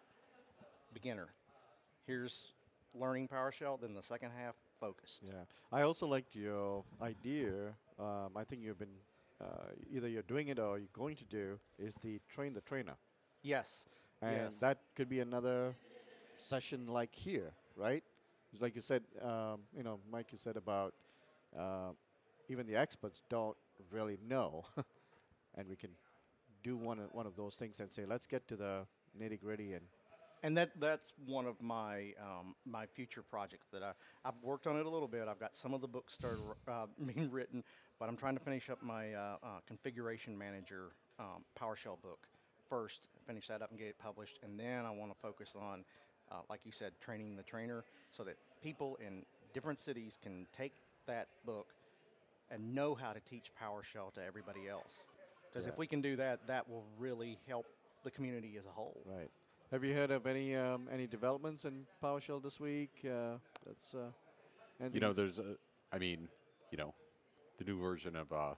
beginner. 0.94 1.28
Here's 2.06 2.56
learning 2.94 3.28
PowerShell. 3.28 3.82
Then 3.82 3.94
the 3.94 4.04
second 4.04 4.32
half 4.38 4.56
focused. 4.82 5.24
Yeah, 5.28 5.46
I 5.72 5.84
also 5.84 6.08
like 6.08 6.36
your 6.36 6.84
idea. 7.02 7.52
Um, 8.00 8.32
I 8.36 8.44
think 8.44 8.64
you've 8.64 8.80
been 8.80 8.98
uh, 9.42 9.70
either 9.96 10.08
you're 10.10 10.24
doing 10.36 10.48
it 10.50 10.60
or 10.60 10.78
you're 10.80 10.96
going 11.04 11.16
to 11.18 11.26
do 11.26 11.58
is 11.80 11.96
the 12.04 12.20
train 12.30 12.54
the 12.54 12.62
trainer, 12.62 12.96
Yes. 13.44 13.88
and 14.22 14.36
yes. 14.52 14.60
that 14.60 14.78
could 14.96 15.10
be 15.10 15.20
another 15.20 15.76
session 16.38 16.88
like 16.88 17.14
here, 17.16 17.52
right? 17.76 18.04
Like 18.60 18.76
you 18.76 18.82
said, 18.82 19.04
um, 19.22 19.62
you 19.78 19.84
know, 19.84 20.00
Mike, 20.12 20.28
you 20.32 20.38
said 20.38 20.58
about 20.58 20.94
uh, 21.58 21.92
even 22.50 22.68
the 22.68 22.76
experts 22.76 23.22
don't 23.30 23.58
really 23.92 24.18
know, 24.28 24.66
and 25.58 25.68
we 25.70 25.76
can 25.76 25.92
do 26.64 26.76
one 26.78 27.00
of, 27.00 27.08
one 27.14 27.26
of 27.28 27.36
those 27.36 27.56
things 27.56 27.80
and 27.80 27.92
say, 27.92 28.06
let's 28.06 28.28
get 28.28 28.48
to 28.48 28.56
the 28.56 28.86
nitty 29.20 29.40
gritty 29.40 29.74
and 29.74 29.86
And 30.44 30.58
that 30.58 30.80
that's 30.80 31.14
one 31.26 31.46
of 31.46 31.62
my 31.62 32.14
um, 32.20 32.56
my 32.66 32.88
future 32.88 33.22
projects 33.22 33.68
that 33.74 33.84
I 33.84 33.92
I've 34.26 34.42
worked 34.42 34.66
on 34.66 34.76
it 34.76 34.86
a 34.86 34.90
little 34.90 35.08
bit. 35.08 35.28
I've 35.28 35.40
got 35.40 35.54
some 35.54 35.74
of 35.74 35.82
the 35.82 35.88
books 35.88 36.14
started 36.14 36.42
uh, 36.68 36.88
being 37.06 37.30
written, 37.30 37.64
but 38.00 38.10
I'm 38.10 38.18
trying 38.18 38.36
to 38.36 38.44
finish 38.44 38.70
up 38.70 38.82
my 38.82 39.14
uh, 39.14 39.38
uh, 39.44 39.48
configuration 39.68 40.38
manager 40.38 40.94
um, 41.20 41.46
PowerShell 41.60 42.02
book 42.02 42.28
first. 42.68 43.08
Finish 43.28 43.48
that 43.48 43.62
up 43.62 43.70
and 43.70 43.78
get 43.78 43.88
it 43.88 44.00
published, 44.00 44.40
and 44.42 44.60
then 44.60 44.86
I 44.86 44.92
want 44.92 45.14
to 45.14 45.20
focus 45.20 45.56
on, 45.60 45.86
uh, 46.32 46.42
like 46.50 46.66
you 46.66 46.72
said, 46.72 46.94
training 47.00 47.36
the 47.36 47.44
trainer, 47.44 47.84
so 48.10 48.24
that 48.24 48.36
people 48.64 48.98
in 49.06 49.26
different 49.54 49.80
cities 49.80 50.18
can 50.22 50.48
take 50.58 50.74
that 51.06 51.28
book 51.46 51.68
and 52.50 52.74
know 52.74 52.96
how 52.96 53.12
to 53.12 53.20
teach 53.20 53.52
PowerShell 53.62 54.14
to 54.14 54.24
everybody 54.26 54.68
else. 54.68 55.10
Because 55.52 55.68
if 55.68 55.78
we 55.78 55.86
can 55.86 56.02
do 56.02 56.16
that, 56.16 56.48
that 56.48 56.70
will 56.70 56.86
really 56.98 57.38
help 57.48 57.66
the 58.04 58.12
community 58.12 58.56
as 58.58 58.66
a 58.66 58.70
whole. 58.70 59.02
Right. 59.06 59.30
Have 59.72 59.86
you 59.86 59.94
heard 59.94 60.12
of 60.12 60.28
any 60.28 60.54
um, 60.54 60.90
any 60.92 61.08
developments 61.08 61.64
in 61.64 61.86
PowerShell 62.04 62.44
this 62.44 62.60
week? 62.60 62.92
Uh, 63.06 63.38
that's 63.66 63.96
uh, 63.96 64.10
You 64.92 65.00
know, 65.00 65.14
there's 65.14 65.40
a, 65.40 65.56
I 65.94 65.98
mean, 65.98 66.28
you 66.72 66.78
know, 66.78 66.94
the 67.58 67.64
new 67.64 67.80
version 67.80 68.18
of 68.18 68.34
uh, 68.34 68.56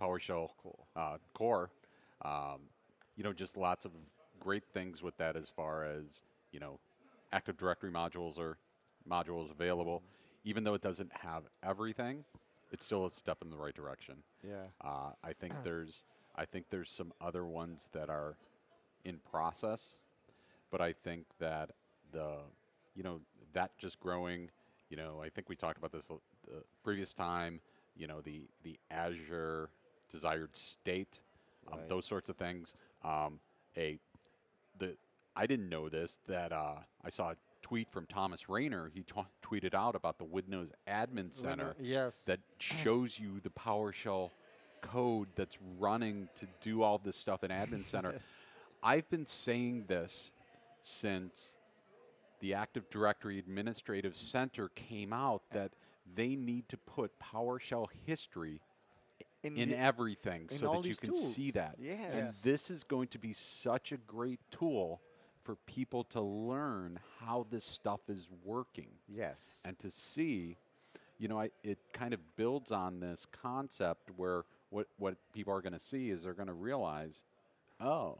PowerShell 0.00 0.48
uh, 0.96 1.18
Core. 1.34 1.70
Um, 2.24 2.60
you 3.14 3.24
know, 3.24 3.34
just 3.34 3.58
lots 3.58 3.84
of 3.84 3.90
great 4.40 4.64
things 4.72 5.02
with 5.02 5.16
that 5.18 5.36
as 5.36 5.50
far 5.50 5.84
as 5.84 6.22
you 6.50 6.60
know, 6.60 6.80
Active 7.30 7.58
Directory 7.58 7.90
modules 7.90 8.38
are 8.38 8.56
modules 9.08 9.50
available. 9.50 10.02
Even 10.44 10.64
though 10.64 10.74
it 10.74 10.82
doesn't 10.82 11.12
have 11.12 11.42
everything, 11.62 12.24
it's 12.72 12.86
still 12.86 13.04
a 13.04 13.10
step 13.10 13.38
in 13.42 13.50
the 13.50 13.56
right 13.56 13.74
direction. 13.74 14.16
yeah. 14.42 14.68
Uh, 14.82 15.10
I 15.22 15.34
think 15.34 15.52
there's 15.62 16.06
I 16.34 16.46
think 16.46 16.66
there's 16.70 16.90
some 16.90 17.12
other 17.20 17.44
ones 17.44 17.90
that 17.92 18.08
are 18.08 18.36
in 19.04 19.18
process, 19.30 19.96
but 20.74 20.80
I 20.80 20.92
think 20.92 21.26
that 21.38 21.70
the 22.10 22.38
you 22.96 23.04
know 23.04 23.20
that 23.52 23.78
just 23.78 24.00
growing. 24.00 24.50
You 24.90 24.96
know, 24.96 25.22
I 25.22 25.28
think 25.28 25.48
we 25.48 25.54
talked 25.54 25.78
about 25.78 25.92
this 25.92 26.06
the 26.06 26.64
previous 26.82 27.12
time. 27.14 27.60
You 27.96 28.08
know, 28.08 28.20
the 28.20 28.48
the 28.64 28.76
Azure 28.90 29.70
desired 30.10 30.56
state, 30.56 31.20
um, 31.70 31.78
Right. 31.78 31.88
those 31.88 32.06
sorts 32.06 32.28
of 32.28 32.34
things. 32.34 32.74
Um, 33.04 33.38
a 33.76 34.00
the 34.76 34.96
I 35.36 35.46
didn't 35.46 35.68
know 35.68 35.88
this 35.88 36.18
that 36.26 36.50
uh, 36.50 36.78
I 37.04 37.10
saw 37.10 37.30
a 37.30 37.36
tweet 37.62 37.88
from 37.92 38.06
Thomas 38.06 38.48
Rayner. 38.48 38.90
He 38.92 39.02
tw- 39.04 39.30
tweeted 39.46 39.74
out 39.74 39.94
about 39.94 40.18
the 40.18 40.24
Windows 40.24 40.70
Admin 40.88 41.32
Center 41.32 41.76
yes. 41.80 42.24
that 42.24 42.40
shows 42.58 43.16
you 43.16 43.38
the 43.44 43.50
PowerShell 43.50 44.30
code 44.80 45.28
that's 45.36 45.56
running 45.78 46.28
to 46.40 46.48
do 46.60 46.82
all 46.82 46.98
this 46.98 47.16
stuff 47.16 47.44
in 47.44 47.52
Admin 47.52 47.86
Center. 47.94 48.14
Yes. 48.14 48.28
I've 48.82 49.08
been 49.08 49.24
saying 49.24 49.84
this 49.86 50.30
since 50.84 51.56
the 52.40 52.52
Active 52.54 52.90
Directory 52.90 53.38
Administrative 53.38 54.16
Center 54.16 54.68
came 54.68 55.12
out 55.14 55.42
that 55.52 55.72
they 56.14 56.36
need 56.36 56.68
to 56.68 56.76
put 56.76 57.12
PowerShell 57.18 57.88
history 58.06 58.60
in 59.42 59.54
the- 59.70 59.78
everything 59.78 60.42
in 60.42 60.48
so 60.50 60.72
that 60.82 60.88
you 60.88 60.94
can 60.94 61.14
see 61.14 61.50
tools. 61.50 61.54
that. 61.54 61.78
And 62.12 62.34
this 62.44 62.70
is 62.70 62.84
going 62.84 63.08
to 63.08 63.18
be 63.18 63.32
such 63.32 63.92
a 63.92 63.96
great 63.96 64.40
tool 64.50 65.00
for 65.42 65.56
people 65.56 66.04
to 66.04 66.20
learn 66.20 67.00
how 67.20 67.46
this 67.50 67.64
stuff 67.64 68.00
is 68.08 68.28
working 68.44 68.88
yes. 69.08 69.60
and 69.64 69.78
to 69.78 69.90
see, 69.90 70.58
you 71.18 71.28
know, 71.28 71.40
I, 71.40 71.50
it 71.62 71.78
kind 71.94 72.12
of 72.12 72.36
builds 72.36 72.70
on 72.72 73.00
this 73.00 73.26
concept 73.26 74.10
where 74.16 74.44
what 74.70 74.88
what 74.98 75.16
people 75.32 75.52
are 75.54 75.62
going 75.62 75.74
to 75.74 75.80
see 75.80 76.10
is 76.10 76.24
they're 76.24 76.34
going 76.34 76.48
to 76.48 76.54
realize, 76.54 77.24
oh, 77.80 78.18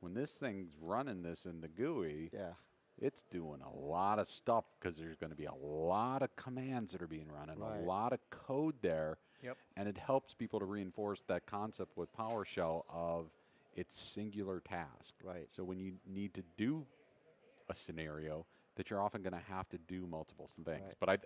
when 0.00 0.14
this 0.14 0.32
thing's 0.38 0.70
running 0.80 1.22
this 1.22 1.44
in 1.46 1.60
the 1.60 1.68
GUI, 1.68 2.30
yeah. 2.32 2.52
it's 2.98 3.22
doing 3.30 3.60
a 3.62 3.76
lot 3.78 4.18
of 4.18 4.26
stuff 4.28 4.64
because 4.80 4.96
there's 4.96 5.16
going 5.16 5.30
to 5.30 5.36
be 5.36 5.44
a 5.46 5.54
lot 5.54 6.22
of 6.22 6.34
commands 6.36 6.92
that 6.92 7.02
are 7.02 7.06
being 7.06 7.28
run 7.28 7.48
and 7.50 7.60
Right. 7.60 7.80
a 7.80 7.82
lot 7.84 8.12
of 8.12 8.18
code 8.30 8.76
there. 8.82 9.18
Yep. 9.42 9.56
And 9.76 9.88
it 9.88 9.96
helps 9.98 10.34
people 10.34 10.58
to 10.60 10.66
reinforce 10.66 11.22
that 11.28 11.46
concept 11.46 11.96
with 11.96 12.14
PowerShell 12.16 12.84
of 12.90 13.30
its 13.74 13.98
singular 13.98 14.60
task. 14.60 15.14
Right. 15.22 15.46
So 15.50 15.64
when 15.64 15.78
you 15.78 15.94
need 16.06 16.34
to 16.34 16.42
do 16.58 16.86
a 17.68 17.74
scenario, 17.74 18.44
that 18.76 18.90
you're 18.90 19.00
often 19.00 19.22
going 19.22 19.32
to 19.32 19.52
have 19.52 19.68
to 19.70 19.78
do 19.78 20.06
multiple 20.06 20.46
things. 20.46 20.66
Right. 20.82 20.94
But 21.00 21.08
I, 21.08 21.18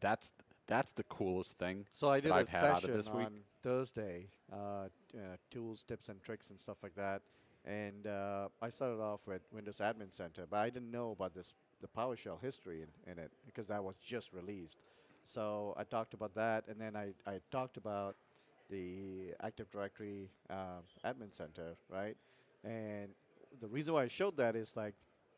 that's 0.00 0.32
that's 0.66 0.92
the 0.92 1.02
coolest 1.04 1.58
thing 1.58 1.86
So 1.94 2.08
I 2.10 2.20
that 2.20 2.22
did 2.22 2.30
a 2.32 2.34
I've 2.36 2.48
had 2.48 2.64
out 2.64 2.70
of 2.76 2.80
session 2.82 2.96
this 2.96 3.08
week. 3.08 3.26
on 3.26 3.32
Thursday, 3.62 4.28
uh, 4.52 4.88
t- 5.10 5.18
uh, 5.18 5.36
tools, 5.50 5.82
tips, 5.82 6.08
and 6.08 6.22
tricks, 6.22 6.50
and 6.50 6.58
stuff 6.60 6.76
like 6.82 6.94
that. 6.96 7.22
And 7.64 8.06
uh, 8.06 8.48
I 8.60 8.70
started 8.70 9.00
off 9.00 9.20
with 9.26 9.42
Windows 9.52 9.78
Admin 9.78 10.12
Center, 10.12 10.46
but 10.50 10.58
I 10.58 10.70
didn't 10.70 10.90
know 10.90 11.12
about 11.12 11.34
this 11.34 11.54
the 11.80 11.88
PowerShell 11.88 12.40
history 12.40 12.82
in, 12.82 13.12
in 13.12 13.18
it 13.18 13.30
because 13.44 13.66
that 13.66 13.82
was 13.82 13.96
just 14.04 14.32
released. 14.32 14.78
So 15.26 15.74
I 15.76 15.84
talked 15.84 16.14
about 16.14 16.34
that, 16.34 16.64
and 16.68 16.80
then 16.80 16.96
I, 16.96 17.12
I 17.26 17.40
talked 17.50 17.76
about 17.76 18.16
the 18.70 19.34
Active 19.42 19.70
Directory 19.70 20.30
um, 20.50 20.82
Admin 21.04 21.32
Center, 21.32 21.76
right? 21.88 22.16
And 22.64 23.08
the 23.60 23.68
reason 23.68 23.94
why 23.94 24.04
I 24.04 24.08
showed 24.08 24.36
that 24.38 24.56
is 24.56 24.74
like 24.76 24.94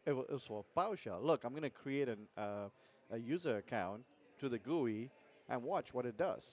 it 0.07 0.13
was 0.13 0.45
for 0.47 0.65
PowerShell. 0.77 1.23
Look, 1.23 1.45
I'm 1.45 1.51
going 1.51 1.63
to 1.63 1.71
create 1.71 2.09
an, 2.09 2.27
uh, 2.37 2.69
a 3.11 3.19
user 3.19 3.57
account 3.57 4.03
to 4.39 4.49
the 4.49 4.59
GUI 4.59 5.11
and 5.49 5.63
watch 5.63 5.95
what 5.95 6.07
it 6.07 6.17
does. 6.17 6.45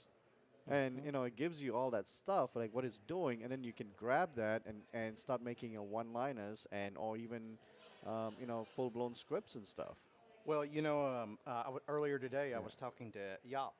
And 0.69 1.01
you 1.05 1.11
know, 1.11 1.23
it 1.23 1.35
gives 1.35 1.61
you 1.61 1.75
all 1.75 1.91
that 1.91 2.07
stuff, 2.07 2.51
like 2.55 2.73
what 2.73 2.85
it's 2.85 2.99
doing, 3.07 3.43
and 3.43 3.51
then 3.51 3.63
you 3.63 3.73
can 3.73 3.87
grab 3.97 4.29
that 4.35 4.61
and, 4.65 4.81
and 4.93 5.17
start 5.17 5.43
making 5.43 5.71
your 5.71 5.83
one-liners 5.83 6.67
and 6.71 6.97
or 6.97 7.17
even, 7.17 7.57
um, 8.05 8.35
you 8.39 8.45
know, 8.45 8.65
full-blown 8.75 9.15
scripts 9.15 9.55
and 9.55 9.67
stuff. 9.67 9.95
Well, 10.45 10.63
you 10.65 10.81
know, 10.81 11.05
um, 11.05 11.37
uh, 11.45 11.49
I 11.51 11.63
w- 11.63 11.81
earlier 11.87 12.19
today 12.19 12.53
I 12.53 12.59
was 12.59 12.75
talking 12.75 13.11
to 13.11 13.19
Jaap, 13.49 13.71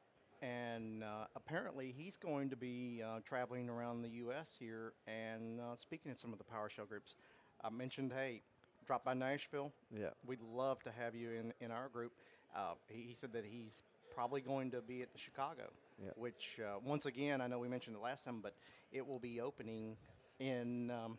and 0.42 1.04
uh, 1.04 1.26
apparently 1.36 1.94
he's 1.96 2.18
going 2.18 2.50
to 2.50 2.56
be 2.56 3.02
uh, 3.06 3.20
traveling 3.26 3.70
around 3.70 4.02
the 4.02 4.10
U.S. 4.10 4.56
here 4.60 4.94
and 5.08 5.60
uh, 5.60 5.76
speaking 5.76 6.12
to 6.12 6.18
some 6.18 6.34
of 6.34 6.40
the 6.40 6.46
PowerShell 6.46 6.88
groups. 6.88 7.16
I 7.64 7.70
mentioned, 7.70 8.12
hey, 8.16 8.42
drop 8.86 9.06
by 9.06 9.14
Nashville. 9.14 9.72
Yeah. 9.96 10.10
We'd 10.26 10.42
love 10.42 10.82
to 10.84 10.92
have 10.92 11.16
you 11.16 11.30
in, 11.32 11.54
in 11.60 11.72
our 11.72 11.90
group. 11.90 12.14
Uh, 12.56 12.74
he, 12.88 13.04
he 13.04 13.14
said 13.14 13.34
that 13.34 13.46
he's 13.46 13.84
probably 14.14 14.42
going 14.42 14.72
to 14.72 14.82
be 14.82 15.02
at 15.02 15.14
the 15.14 15.20
Chicago, 15.20 15.70
Yeah. 16.04 16.12
which, 16.16 16.60
uh, 16.60 16.80
once 16.84 17.06
again, 17.06 17.42
I 17.42 17.48
know 17.48 17.60
we 17.60 17.68
mentioned 17.68 17.96
it 17.96 18.02
last 18.02 18.26
time, 18.26 18.42
but 18.42 18.56
it 18.92 19.06
will 19.06 19.20
be 19.20 19.40
opening 19.40 19.98
in 20.40 20.90
um, 20.92 21.18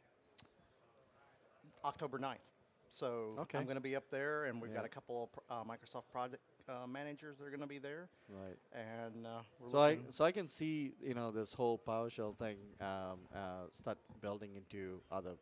October 1.85 2.19
9th. 2.19 2.51
So 2.89 3.37
Okay. 3.39 3.59
I'm 3.59 3.65
going 3.65 3.77
to 3.77 3.83
be 3.83 3.97
up 3.97 4.11
there, 4.11 4.45
and 4.45 4.61
we've 4.61 4.75
got 4.75 4.85
a 4.85 4.89
couple 4.89 5.31
of 5.33 5.41
uh, 5.49 5.65
Microsoft 5.65 6.11
project 6.13 6.43
uh, 6.69 6.87
managers 6.87 7.39
that 7.39 7.47
are 7.47 7.51
going 7.51 7.61
to 7.61 7.67
be 7.67 7.79
there. 7.79 8.09
Right. 8.29 8.59
And 8.75 9.27
uh, 9.27 9.41
we're 9.61 9.71
So 9.71 9.79
I 9.79 9.99
so 10.11 10.25
I 10.25 10.33
can 10.33 10.47
see 10.49 10.93
you 11.01 11.15
know 11.15 11.31
this 11.31 11.55
whole 11.55 11.79
PowerShell 11.79 12.37
thing 12.37 12.59
um, 12.81 13.19
uh, 13.35 13.67
start 13.73 13.99
building 14.21 14.57
into 14.57 15.01
other 15.11 15.37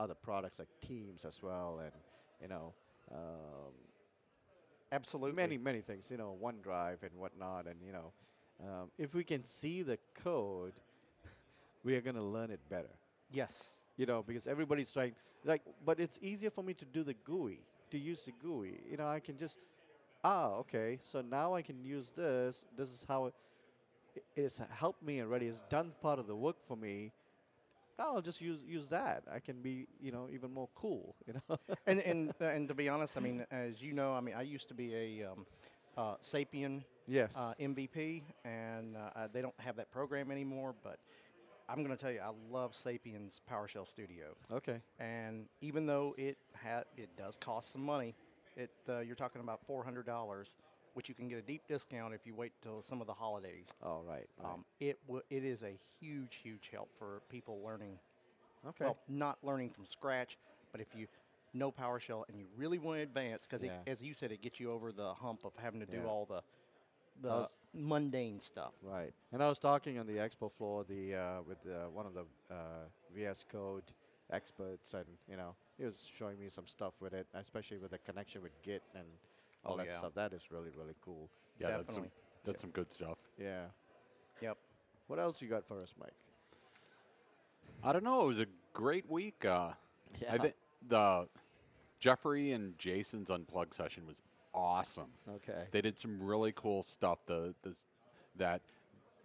other 0.00 0.14
products 0.14 0.58
like 0.58 0.68
Teams 0.80 1.24
as 1.26 1.42
well, 1.42 1.80
and 1.82 1.92
you 2.40 2.48
know 2.48 2.72
um, 3.12 3.74
absolutely 4.90 5.32
many 5.32 5.58
many 5.58 5.82
things. 5.82 6.10
You 6.10 6.16
know 6.16 6.34
OneDrive 6.42 7.02
and 7.02 7.12
whatnot, 7.18 7.66
and 7.66 7.76
you 7.84 7.92
know 7.92 8.12
um, 8.60 8.90
if 8.98 9.14
we 9.14 9.24
can 9.24 9.44
see 9.44 9.82
the 9.82 9.98
code, 10.22 10.74
we 11.84 11.96
are 11.96 12.00
going 12.00 12.16
to 12.16 12.22
learn 12.22 12.50
it 12.50 12.60
better. 12.68 12.90
Yes. 13.32 13.84
you 13.96 14.06
know, 14.06 14.22
because 14.22 14.46
everybody's 14.46 14.92
trying 14.92 15.12
like 15.44 15.62
but 15.84 16.00
it's 16.00 16.18
easier 16.22 16.50
for 16.50 16.62
me 16.62 16.74
to 16.74 16.84
do 16.84 17.02
the 17.02 17.14
GUI, 17.14 17.60
to 17.90 17.98
use 17.98 18.22
the 18.22 18.32
GUI. 18.42 18.80
You 18.90 18.96
know, 18.96 19.08
I 19.08 19.20
can 19.20 19.38
just 19.38 19.58
ah, 20.24 20.52
okay, 20.54 20.98
so 21.02 21.20
now 21.20 21.54
I 21.54 21.62
can 21.62 21.84
use 21.84 22.10
this. 22.16 22.64
This 22.76 22.88
is 22.88 23.04
how 23.08 23.26
it, 23.26 23.34
it 24.34 24.42
has 24.42 24.60
helped 24.70 25.02
me 25.02 25.20
already. 25.20 25.46
It's 25.46 25.60
done 25.68 25.92
part 26.00 26.18
of 26.18 26.26
the 26.26 26.36
work 26.36 26.56
for 26.66 26.76
me. 26.76 27.12
Now 27.98 28.14
I'll 28.16 28.22
just 28.22 28.40
use 28.40 28.58
use 28.66 28.88
that. 28.88 29.22
I 29.32 29.38
can 29.38 29.60
be, 29.62 29.86
you 30.00 30.10
know, 30.10 30.28
even 30.32 30.52
more 30.52 30.68
cool, 30.74 31.14
you 31.26 31.34
know. 31.34 31.58
and 31.86 32.00
and 32.00 32.32
and 32.40 32.68
to 32.68 32.74
be 32.74 32.88
honest, 32.88 33.16
I 33.16 33.20
mean, 33.20 33.44
as 33.50 33.82
you 33.82 33.92
know, 33.92 34.14
I 34.14 34.20
mean, 34.20 34.34
I 34.34 34.42
used 34.42 34.68
to 34.68 34.74
be 34.74 34.94
a 34.94 35.30
um, 35.30 35.46
uh, 35.96 36.14
Sapien 36.16 36.82
yes. 37.06 37.36
uh, 37.36 37.54
MVP, 37.60 38.22
and 38.44 38.96
uh, 38.96 39.28
they 39.32 39.40
don't 39.40 39.58
have 39.60 39.76
that 39.76 39.90
program 39.90 40.30
anymore. 40.30 40.74
But 40.82 40.98
I'm 41.68 41.76
going 41.84 41.96
to 41.96 42.00
tell 42.00 42.10
you, 42.12 42.20
I 42.20 42.30
love 42.50 42.74
Sapien's 42.74 43.40
PowerShell 43.50 43.86
Studio, 43.86 44.34
okay. 44.52 44.80
and 44.98 45.46
even 45.60 45.86
though 45.86 46.14
it 46.18 46.36
ha- 46.62 46.84
it 46.96 47.10
does 47.16 47.36
cost 47.36 47.72
some 47.72 47.84
money, 47.84 48.14
it 48.56 48.70
uh, 48.88 49.00
you're 49.00 49.16
talking 49.16 49.40
about 49.40 49.64
four 49.66 49.84
hundred 49.84 50.06
dollars, 50.06 50.56
which 50.94 51.08
you 51.08 51.14
can 51.14 51.28
get 51.28 51.38
a 51.38 51.42
deep 51.42 51.62
discount 51.68 52.14
if 52.14 52.26
you 52.26 52.34
wait 52.34 52.52
till 52.62 52.82
some 52.82 53.00
of 53.00 53.06
the 53.06 53.14
holidays. 53.14 53.74
All 53.82 54.04
right. 54.06 54.26
right. 54.42 54.52
Um, 54.52 54.64
it 54.80 54.98
w- 55.06 55.24
it 55.30 55.44
is 55.44 55.62
a 55.62 55.76
huge, 56.00 56.36
huge 56.42 56.70
help 56.72 56.90
for 56.96 57.22
people 57.30 57.60
learning 57.64 57.98
okay. 58.68 58.84
well, 58.84 58.98
not 59.08 59.38
learning 59.42 59.70
from 59.70 59.84
scratch, 59.84 60.38
but 60.72 60.80
if 60.80 60.88
you 60.94 61.06
know 61.52 61.70
PowerShell 61.70 62.24
and 62.28 62.38
you 62.38 62.46
really 62.56 62.78
want 62.78 62.98
to 62.98 63.02
advance, 63.02 63.46
because 63.46 63.62
Yeah. 63.62 63.78
as 63.86 64.02
you 64.02 64.12
said, 64.14 64.32
it 64.32 64.42
gets 64.42 64.58
you 64.60 64.70
over 64.72 64.92
the 64.92 65.14
hump 65.14 65.44
of 65.44 65.52
having 65.56 65.80
to 65.80 65.86
do 65.86 65.98
Yeah. 65.98 66.06
all 66.06 66.26
the 66.26 66.42
the 67.20 67.28
was- 67.28 67.50
mundane 67.74 68.40
stuff. 68.40 68.74
Right. 68.82 69.12
And 69.32 69.42
I 69.42 69.48
was 69.48 69.58
talking 69.58 69.98
on 69.98 70.06
the 70.06 70.14
expo 70.14 70.50
floor 70.52 70.84
the 70.84 71.14
uh, 71.14 71.42
with 71.46 71.58
uh, 71.66 71.88
one 71.90 72.06
of 72.06 72.14
the 72.14 72.24
uh, 72.50 72.56
VS 73.14 73.44
Code 73.50 73.84
experts, 74.32 74.94
and 74.94 75.04
you 75.28 75.36
know, 75.36 75.54
he 75.78 75.84
was 75.84 76.04
showing 76.18 76.38
me 76.38 76.48
some 76.48 76.66
stuff 76.66 76.94
with 77.00 77.12
it, 77.14 77.26
especially 77.34 77.78
with 77.78 77.90
the 77.90 77.98
connection 77.98 78.42
with 78.42 78.60
Git 78.62 78.82
and 78.94 79.04
all 79.64 79.74
Oh, 79.74 79.76
that 79.78 79.86
yeah. 79.86 79.98
stuff. 79.98 80.14
That 80.14 80.32
is 80.32 80.42
really 80.50 80.70
really 80.76 80.94
cool. 81.04 81.28
Yeah, 81.58 81.68
that's 81.68 81.86
some, 81.86 82.04
Definitely. 82.04 82.10
that's 82.44 82.60
some 82.60 82.70
good 82.70 82.92
stuff. 82.92 83.18
Yeah. 83.38 83.64
Yep. 84.40 84.58
What 85.06 85.18
else 85.18 85.40
you 85.42 85.48
got 85.48 85.66
for 85.66 85.76
us, 85.78 85.94
Mike? 86.00 86.14
I 87.82 87.92
don't 87.92 88.04
know. 88.04 88.22
It 88.24 88.28
was 88.28 88.40
a 88.40 88.46
great 88.72 89.08
week. 89.10 89.44
Uh, 89.44 89.48
I 89.48 89.74
Yeah. 90.20 90.36
think 90.38 90.54
the 90.86 91.28
Jeffrey 92.00 92.52
and 92.52 92.78
Jason's 92.78 93.30
unplugged 93.30 93.74
session 93.74 94.06
was 94.06 94.22
awesome. 94.54 95.10
Okay. 95.36 95.64
They 95.70 95.80
did 95.80 95.98
some 95.98 96.22
really 96.22 96.52
cool 96.52 96.82
stuff. 96.82 97.18
The, 97.26 97.54
the 97.62 97.74
that 98.36 98.62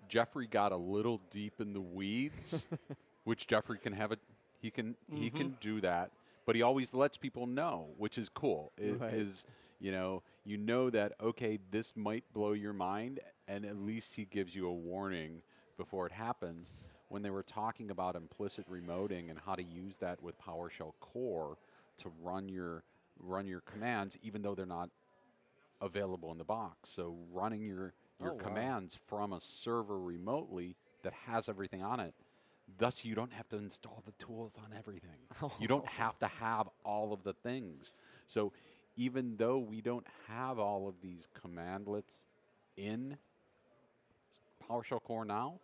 Jeffrey 0.08 0.48
got 0.48 0.72
a 0.72 0.78
little 0.78 1.22
deep 1.32 1.54
in 1.60 1.74
the 1.74 1.82
weeds, 1.82 2.68
which 3.24 3.48
Jeffrey 3.48 3.78
can 3.80 3.94
have 3.94 4.12
it. 4.12 4.20
He 4.62 4.72
can 4.72 4.96
he 5.10 5.28
mm-hmm. 5.28 5.38
can 5.38 5.58
do 5.62 5.82
that. 5.82 6.12
but 6.46 6.56
he 6.56 6.62
always 6.64 6.94
lets 6.94 7.16
people 7.18 7.46
know, 7.46 7.90
which 7.98 8.18
is 8.18 8.28
cool. 8.30 8.72
It 8.78 9.00
Right. 9.00 9.14
is 9.14 9.46
you 9.80 9.92
know 9.92 10.24
you 10.46 10.58
know 10.58 10.90
that 10.90 11.14
okay, 11.22 11.60
this 11.72 11.96
might 11.96 12.24
blow 12.34 12.54
your 12.54 12.74
mind, 12.74 13.20
and 13.48 13.66
at 13.66 13.78
least 13.78 14.16
he 14.16 14.26
gives 14.26 14.56
you 14.56 14.68
a 14.68 14.74
warning 14.74 15.42
before 15.78 16.06
it 16.08 16.12
happens. 16.12 16.74
When 17.08 17.24
they 17.24 17.32
were 17.32 17.44
talking 17.44 17.90
about 17.90 18.16
implicit 18.16 18.70
remoting 18.70 19.30
and 19.32 19.40
how 19.46 19.56
to 19.56 19.64
use 19.64 19.98
that 19.98 20.22
with 20.22 20.40
PowerShell 20.40 20.94
Core 21.00 21.58
to 22.00 22.12
run 22.22 22.50
your 22.50 22.84
run 23.20 23.48
your 23.48 23.62
commands, 23.62 24.18
even 24.24 24.42
though 24.42 24.56
they're 24.56 24.66
not 24.66 24.90
available 25.82 26.32
in 26.32 26.38
the 26.38 26.44
box. 26.44 26.90
So 26.90 27.18
running 27.32 27.62
your 27.62 27.94
oh, 28.22 28.26
your 28.26 28.34
Oh, 28.34 28.36
wow. 28.36 28.44
commands 28.44 28.96
from 28.96 29.34
a 29.34 29.42
server 29.42 30.00
remotely 30.00 30.76
that 31.04 31.14
has 31.28 31.48
everything 31.50 31.84
on 31.84 32.00
it. 32.00 32.14
Thus, 32.78 33.04
you 33.06 33.16
don't 33.16 33.34
have 33.34 33.48
to 33.50 33.58
install 33.58 34.04
the 34.06 34.14
tools 34.24 34.58
on 34.58 34.74
everything. 34.78 35.10
Oh. 35.42 35.52
You 35.60 35.68
don't 35.68 35.88
have 35.88 36.20
to 36.20 36.28
have 36.28 36.68
all 36.84 37.14
of 37.14 37.24
the 37.24 37.34
things. 37.34 37.94
So, 38.28 38.52
even 38.98 39.38
though 39.38 39.58
we 39.60 39.82
don't 39.82 40.06
have 40.28 40.60
all 40.60 40.88
of 40.88 40.96
these 41.02 41.28
commandlets 41.42 42.24
in 42.78 43.18
PowerShell 44.70 45.02
Core 45.04 45.26
now, 45.26 45.60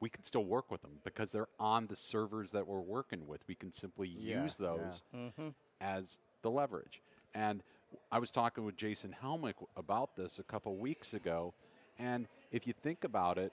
we 0.00 0.08
can 0.08 0.22
still 0.22 0.44
work 0.44 0.70
with 0.70 0.82
them 0.82 1.00
because 1.04 1.32
they're 1.32 1.48
on 1.58 1.86
the 1.88 1.96
servers 1.96 2.50
that 2.52 2.66
we're 2.66 2.80
working 2.80 3.26
with. 3.26 3.40
We 3.48 3.54
can 3.54 3.72
simply 3.72 4.08
Yeah, 4.08 4.42
use 4.44 4.58
yeah. 4.60 4.66
those 4.66 5.02
mm-hmm. 5.14 5.48
as 5.80 6.18
the 6.42 6.50
leverage. 6.50 7.02
And 7.34 7.62
I 8.10 8.18
was 8.18 8.30
talking 8.30 8.64
with 8.64 8.76
Jason 8.76 9.14
Helmick 9.22 9.54
about 9.76 10.16
this 10.16 10.38
a 10.38 10.42
couple 10.42 10.76
weeks 10.76 11.14
ago. 11.14 11.54
And 11.98 12.26
if 12.50 12.66
you 12.66 12.72
think 12.72 13.04
about 13.04 13.38
it, 13.38 13.52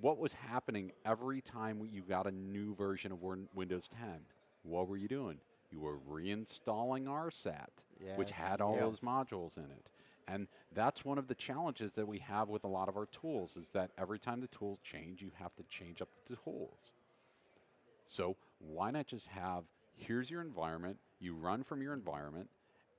what 0.00 0.18
was 0.18 0.34
happening 0.34 0.92
every 1.04 1.40
time 1.40 1.88
you 1.90 2.02
got 2.02 2.26
a 2.26 2.30
new 2.30 2.74
version 2.74 3.12
of 3.12 3.18
Windows 3.54 3.88
10? 3.88 4.20
What 4.62 4.88
were 4.88 4.96
you 4.96 5.08
doing? 5.08 5.38
You 5.70 5.80
were 5.80 5.98
reinstalling 5.98 7.04
RSAT, 7.04 7.68
which 8.16 8.30
had 8.30 8.60
all 8.60 8.74
yes. 8.74 8.82
those 8.82 9.00
modules 9.00 9.56
in 9.56 9.64
it. 9.64 9.86
And 10.28 10.48
that's 10.74 11.04
one 11.04 11.18
of 11.18 11.28
the 11.28 11.34
challenges 11.34 11.94
that 11.94 12.08
we 12.08 12.18
have 12.18 12.48
with 12.48 12.64
a 12.64 12.68
lot 12.68 12.88
of 12.88 12.96
our 12.96 13.06
tools 13.06 13.56
is 13.56 13.70
that 13.70 13.92
every 13.96 14.18
time 14.18 14.40
the 14.40 14.48
tools 14.48 14.80
change, 14.82 15.22
you 15.22 15.30
have 15.38 15.54
to 15.56 15.62
change 15.64 16.02
up 16.02 16.08
the 16.26 16.36
tools. 16.36 16.92
So 18.06 18.36
why 18.58 18.90
not 18.90 19.06
just 19.06 19.28
have 19.28 19.64
here's 19.96 20.30
your 20.30 20.42
environment, 20.42 20.98
you 21.20 21.34
run 21.34 21.62
from 21.62 21.80
your 21.80 21.94
environment, 21.94 22.48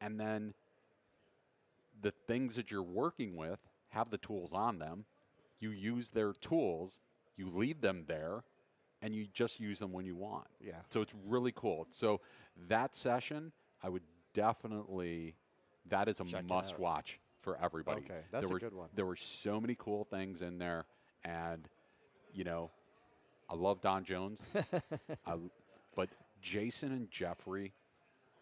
and 0.02 0.20
then 0.20 0.54
the 2.02 2.12
things 2.12 2.56
that 2.56 2.72
you're 2.72 2.84
working 2.84 3.36
with 3.36 3.60
have 3.90 4.10
the 4.10 4.18
tools 4.18 4.54
on 4.54 4.80
them. 4.80 5.06
You 5.60 5.72
use 5.72 6.12
their 6.12 6.34
tools, 6.34 7.00
you 7.36 7.50
leave 7.50 7.82
them 7.82 8.04
there, 8.08 8.44
and 9.02 9.16
you 9.16 9.28
just 9.34 9.60
use 9.60 9.80
them 9.80 9.92
when 9.92 10.06
you 10.06 10.16
want. 10.16 10.48
Yeah. 10.64 10.74
So 10.90 11.02
it's 11.02 11.14
really 11.26 11.52
cool. 11.56 11.88
So 11.92 12.22
that 12.68 12.96
session, 12.96 13.52
I 13.82 13.90
would 13.90 14.04
definitely 14.34 15.36
that 15.90 16.08
is 16.08 16.20
a 16.20 16.26
Check 16.26 16.48
must 16.48 16.80
watch 16.80 17.20
for 17.40 17.58
everybody. 17.62 18.02
Okay, 18.02 18.20
that's 18.32 18.44
there 18.44 18.50
a 18.50 18.54
were, 18.54 18.60
good 18.60 18.74
one. 18.74 18.90
There 18.94 19.06
were 19.06 19.16
so 19.16 19.60
many 19.62 19.76
cool 19.78 20.04
things 20.04 20.42
in 20.42 20.58
there, 20.58 20.86
and 21.24 21.68
you 22.34 22.44
know, 22.44 22.70
I 23.50 23.56
love 23.56 23.82
Don 23.82 24.04
Jones, 24.04 24.40
I, 25.26 25.36
but 25.96 26.10
Jason 26.42 26.92
and 26.92 27.10
Jeffrey 27.10 27.74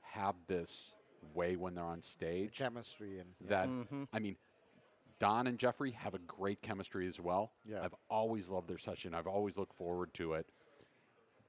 have 0.01 0.35
this 0.47 0.94
way 1.33 1.55
when 1.55 1.75
they're 1.75 1.83
on 1.83 2.01
stage 2.01 2.57
Chemistry 2.57 3.19
and 3.19 3.29
that 3.49 3.69
I 4.13 4.19
mean, 4.19 4.35
Don 5.19 5.47
and 5.47 5.57
Jeffrey 5.57 5.91
have 5.91 6.13
a 6.13 6.19
great 6.19 6.61
chemistry 6.61 7.07
as 7.07 7.19
well. 7.19 7.51
Yeah. 7.65 7.81
I've 7.83 7.95
always 8.09 8.49
loved 8.49 8.67
their 8.67 8.77
session. 8.77 9.13
I've 9.13 9.27
always 9.27 9.57
looked 9.57 9.73
forward 9.73 10.13
to 10.15 10.33
it. 10.33 10.45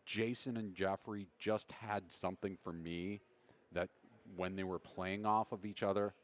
Jason 0.05 0.57
and 0.57 0.75
Jeffrey 0.75 1.27
just 1.39 1.73
had 1.73 2.13
something 2.13 2.57
for 2.63 2.73
me 2.73 3.21
that 3.73 3.89
when 4.37 4.55
they 4.57 4.63
were 4.63 4.79
playing 4.79 5.27
off 5.27 5.53
of 5.53 5.67
each 5.67 5.83
other, 5.83 6.15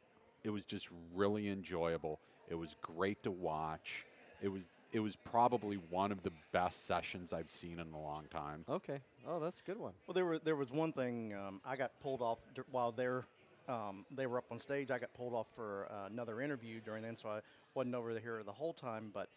it 0.45 0.51
was 0.51 0.65
just 0.65 0.89
really 1.15 1.49
enjoyable. 1.49 2.21
It 2.49 2.55
was 2.55 2.77
great 2.81 3.23
to 3.25 3.31
watch. 3.31 4.05
It 4.41 4.49
was 4.49 4.63
it 4.93 5.01
was 5.01 5.17
probably 5.17 5.77
one 5.77 6.13
of 6.13 6.23
the 6.23 6.33
best 6.53 6.87
sessions 6.87 7.33
I've 7.33 7.49
seen 7.51 7.79
in 7.79 7.93
a 7.93 8.01
long 8.01 8.27
time. 8.31 8.65
Okay. 8.69 9.01
Oh, 9.27 9.41
that's 9.41 9.61
a 9.61 9.65
good 9.65 9.79
one. 9.79 9.93
Well, 10.07 10.15
there 10.15 10.25
were 10.27 10.39
there 10.39 10.57
was 10.57 10.71
one 10.71 10.93
thing 10.93 11.35
um, 11.35 11.61
I 11.65 11.77
got 11.77 11.99
pulled 12.01 12.21
off 12.23 12.39
dur- 12.55 12.67
while 12.71 12.93
they're 12.93 13.25
um, 13.69 14.05
they 14.11 14.27
were 14.27 14.39
up 14.39 14.47
on 14.51 14.59
stage. 14.59 14.91
I 14.91 14.99
got 14.99 15.15
pulled 15.15 15.35
off 15.35 15.49
for 15.55 15.89
uh, 15.91 16.07
another 16.11 16.41
interview 16.41 16.81
during 16.81 17.03
then, 17.03 17.17
so 17.17 17.29
I 17.29 17.41
wasn't 17.75 17.95
over 17.95 18.19
here 18.19 18.43
the 18.45 18.53
whole 18.53 18.73
time. 18.73 19.11
But 19.13 19.29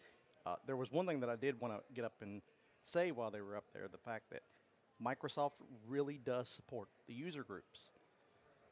uh, 0.44 0.56
there 0.66 0.76
was 0.76 0.90
one 0.92 1.06
thing 1.06 1.20
that 1.20 1.30
I 1.30 1.36
did 1.36 1.60
want 1.60 1.74
to 1.74 1.80
get 1.94 2.04
up 2.04 2.14
and 2.20 2.42
say 2.82 3.10
while 3.12 3.30
they 3.30 3.40
were 3.40 3.56
up 3.56 3.64
there: 3.72 3.88
the 3.90 3.98
fact 3.98 4.30
that 4.30 4.42
Microsoft 5.02 5.62
really 5.86 6.18
does 6.22 6.48
support 6.48 6.88
the 7.06 7.14
user 7.14 7.42
groups. 7.42 7.90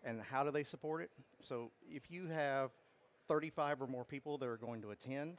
And 0.04 0.20
how 0.20 0.44
do 0.44 0.50
they 0.50 0.64
support 0.64 1.02
it? 1.02 1.10
So 1.40 1.70
if 1.88 2.10
you 2.10 2.26
have 2.26 2.70
35 3.28 3.82
or 3.82 3.86
more 3.86 4.04
people 4.04 4.36
that 4.38 4.46
are 4.46 4.58
going 4.58 4.82
to 4.82 4.90
attend, 4.90 5.38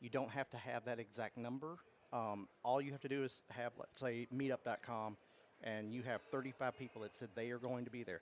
you 0.00 0.08
don't 0.08 0.30
have 0.30 0.48
to 0.50 0.56
have 0.56 0.84
that 0.86 0.98
exact 0.98 1.36
number. 1.36 1.76
Um, 2.12 2.48
all 2.64 2.80
you 2.80 2.90
have 2.92 3.00
to 3.02 3.08
do 3.08 3.22
is 3.22 3.44
have, 3.50 3.72
let's 3.78 4.00
say, 4.00 4.26
meetup.com, 4.34 5.16
and 5.62 5.92
you 5.92 6.02
have 6.02 6.22
35 6.32 6.76
people 6.76 7.02
that 7.02 7.14
said 7.14 7.28
they 7.36 7.50
are 7.50 7.58
going 7.58 7.84
to 7.84 7.90
be 7.90 8.02
there. 8.02 8.20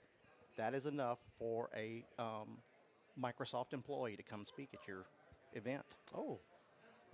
That 0.59 0.73
is 0.73 0.85
enough 0.85 1.19
for 1.37 1.69
a 1.73 2.03
um, 2.21 2.57
Microsoft 3.17 3.71
employee 3.71 4.17
to 4.17 4.23
come 4.23 4.43
speak 4.43 4.71
at 4.73 4.85
your 4.89 5.05
event. 5.53 5.85
Oh, 6.13 6.41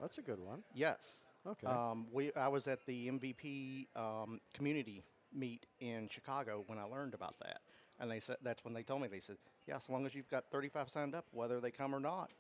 that's 0.02 0.18
a 0.18 0.24
good 0.24 0.40
one. 0.40 0.64
Yes. 0.74 1.28
Okay. 1.46 1.68
Um, 1.68 2.08
we 2.12 2.34
I 2.34 2.48
was 2.48 2.68
at 2.68 2.88
the 2.88 3.08
MVP 3.08 3.86
um, 3.96 4.40
community 4.56 5.04
meet 5.32 5.68
in 5.80 6.10
Chicago 6.12 6.64
when 6.66 6.80
I 6.80 6.86
learned 6.86 7.14
about 7.14 7.38
that, 7.38 7.60
and 8.00 8.10
they 8.10 8.20
said 8.20 8.38
that's 8.42 8.66
when 8.66 8.74
they 8.74 8.82
told 8.82 9.04
me 9.04 9.10
they 9.10 9.20
said, 9.20 9.38
yeah, 9.68 9.76
as 9.76 9.92
long 9.92 10.08
as 10.08 10.16
you've 10.16 10.30
got 10.30 10.46
35 10.52 10.90
signed 10.90 11.14
up, 11.14 11.26
whether 11.32 11.62
they 11.62 11.70
come 11.70 11.94
or 11.94 12.00
not, 12.00 12.32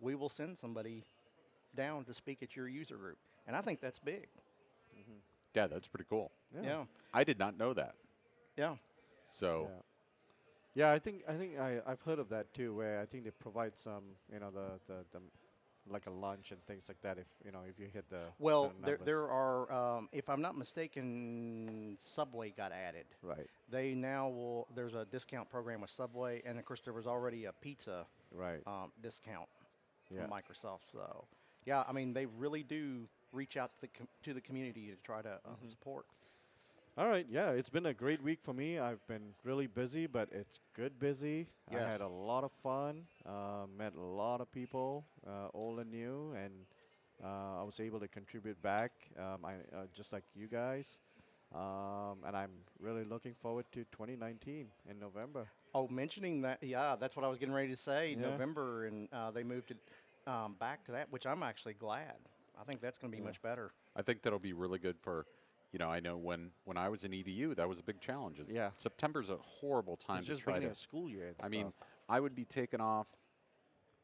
we 0.00 0.16
will 0.16 0.28
send 0.28 0.58
somebody 0.58 1.04
down 1.76 2.02
to 2.06 2.12
speak 2.12 2.42
at 2.42 2.56
your 2.56 2.66
user 2.66 2.96
group, 2.96 3.18
and 3.46 3.54
I 3.54 3.60
think 3.60 3.78
that's 3.78 4.00
big. 4.00 4.26
Yeah, 5.54 5.68
that's 5.68 5.86
pretty 5.86 6.06
cool. 6.10 6.32
Yeah. 6.52 6.62
Yeah, 6.64 6.84
I 7.14 7.22
did 7.22 7.38
not 7.38 7.56
know 7.56 7.72
that. 7.72 7.94
yeah, 8.56 8.74
So 9.30 9.68
Yeah. 10.74 10.92
I 10.92 10.98
think 10.98 11.22
I 11.28 11.34
think 11.34 11.58
I 11.58 11.80
I've 11.86 12.00
heard 12.02 12.18
of 12.18 12.28
that 12.30 12.52
too, 12.54 12.74
where 12.74 13.00
I 13.00 13.06
think 13.06 13.24
they 13.24 13.30
provide 13.30 13.72
some, 13.78 14.04
you 14.32 14.40
know, 14.40 14.50
the 14.50 14.78
the, 14.86 15.04
the 15.12 15.20
like 15.88 16.06
a 16.06 16.10
lunch 16.10 16.52
and 16.52 16.62
things 16.66 16.84
like 16.88 17.00
that. 17.02 17.18
If 17.18 17.26
you 17.44 17.50
know, 17.52 17.60
if 17.68 17.78
you 17.78 17.86
hit 17.92 18.08
the 18.10 18.20
Well, 18.38 18.72
there, 18.84 18.98
there 19.02 19.28
are, 19.28 19.72
um, 19.72 20.08
if 20.12 20.28
I'm 20.28 20.42
not 20.42 20.56
mistaken, 20.56 21.96
Subway 21.98 22.50
got 22.50 22.70
added. 22.72 23.06
right, 23.22 23.46
They 23.68 23.94
now 23.94 24.28
will. 24.28 24.68
There's 24.74 24.94
a 24.94 25.04
discount 25.06 25.48
program 25.48 25.80
with 25.80 25.90
Subway, 25.90 26.42
and 26.44 26.58
of 26.58 26.64
course 26.64 26.82
there 26.82 26.94
was 26.94 27.06
already 27.06 27.46
a 27.46 27.52
pizza 27.52 28.06
right. 28.32 28.60
um, 28.66 28.92
discount 29.02 29.48
Yeah. 30.10 30.22
from 30.22 30.30
Microsoft. 30.30 30.82
So, 30.84 31.24
yeah, 31.64 31.82
I 31.88 31.92
mean 31.92 32.12
they 32.12 32.26
really 32.26 32.62
do 32.62 33.08
reach 33.32 33.56
out 33.56 33.70
to 33.74 33.80
the 33.80 33.88
com- 33.88 34.08
to 34.24 34.34
the 34.34 34.40
community 34.40 34.90
to 34.90 34.96
try 35.02 35.22
to 35.22 35.30
uh, 35.44 35.50
support. 35.68 36.04
All 37.00 37.08
right, 37.08 37.24
yeah, 37.30 37.52
it's 37.52 37.70
been 37.70 37.86
a 37.86 37.94
great 37.94 38.22
week 38.22 38.40
for 38.42 38.52
me. 38.52 38.78
I've 38.78 39.00
been 39.06 39.32
really 39.42 39.66
busy, 39.66 40.06
but 40.06 40.28
it's 40.32 40.60
good 40.76 40.98
busy. 40.98 41.46
I 41.72 41.78
had 41.78 42.02
a 42.02 42.06
lot 42.06 42.44
of 42.44 42.52
fun. 42.52 43.04
Uh, 43.24 43.64
met 43.74 43.94
a 43.96 44.02
lot 44.02 44.42
of 44.42 44.52
people, 44.52 45.06
uh, 45.26 45.48
old 45.54 45.78
and 45.80 45.90
new, 45.90 46.34
and 46.36 46.52
uh, 47.24 47.60
I 47.60 47.62
was 47.62 47.80
able 47.80 48.00
to 48.00 48.08
contribute 48.08 48.60
back, 48.60 48.92
um, 49.18 49.46
I, 49.46 49.52
uh, 49.74 49.86
just 49.96 50.12
like 50.12 50.24
you 50.34 50.46
guys. 50.46 50.98
Um, 51.54 52.18
and 52.26 52.36
I'm 52.36 52.50
really 52.78 53.04
looking 53.04 53.32
forward 53.32 53.64
to 53.72 53.78
2019 53.92 54.66
in 54.90 55.00
November. 55.00 55.46
Oh, 55.74 55.88
mentioning 55.88 56.42
that, 56.42 56.58
yeah, 56.60 56.96
that's 57.00 57.16
what 57.16 57.24
I 57.24 57.28
was 57.28 57.38
getting 57.38 57.54
ready 57.54 57.70
to 57.70 57.78
say. 57.78 58.10
Yeah. 58.10 58.28
November, 58.28 58.84
and 58.84 59.08
uh, 59.10 59.30
they 59.30 59.42
moved 59.42 59.70
it 59.70 59.78
um, 60.26 60.54
back 60.60 60.84
to 60.84 60.92
that, 60.92 61.10
which 61.10 61.26
I'm 61.26 61.42
actually 61.42 61.72
glad. 61.72 62.16
I 62.60 62.64
think 62.64 62.82
that's 62.82 62.98
going 62.98 63.10
to 63.10 63.16
be 63.16 63.24
much 63.24 63.40
better. 63.40 63.70
I 63.96 64.02
think 64.02 64.20
that'll 64.20 64.38
be 64.38 64.52
really 64.52 64.78
good 64.78 64.96
for, 65.00 65.24
you 65.72 65.78
know, 65.78 65.88
I 65.90 66.00
know 66.00 66.16
when 66.16 66.50
when 66.64 66.76
I 66.76 66.88
was 66.88 67.04
in 67.04 67.12
EDU, 67.12 67.54
that 67.56 67.68
was 67.68 67.78
a 67.78 67.82
big 67.82 68.00
challenge. 68.00 68.38
Is 68.40 68.48
Yeah. 68.50 68.70
September's 68.76 69.30
a 69.30 69.36
horrible 69.36 69.96
time 69.96 70.18
It's 70.18 70.26
to 70.26 70.32
just 70.34 70.42
try 70.42 70.54
beginning 70.54 70.68
to. 70.68 70.72
of 70.72 70.78
school 70.78 71.08
year. 71.08 71.34
I 71.42 71.48
mean. 71.48 71.72
I 72.08 72.18
would 72.18 72.34
be 72.34 72.44
taken 72.44 72.80
off. 72.80 73.06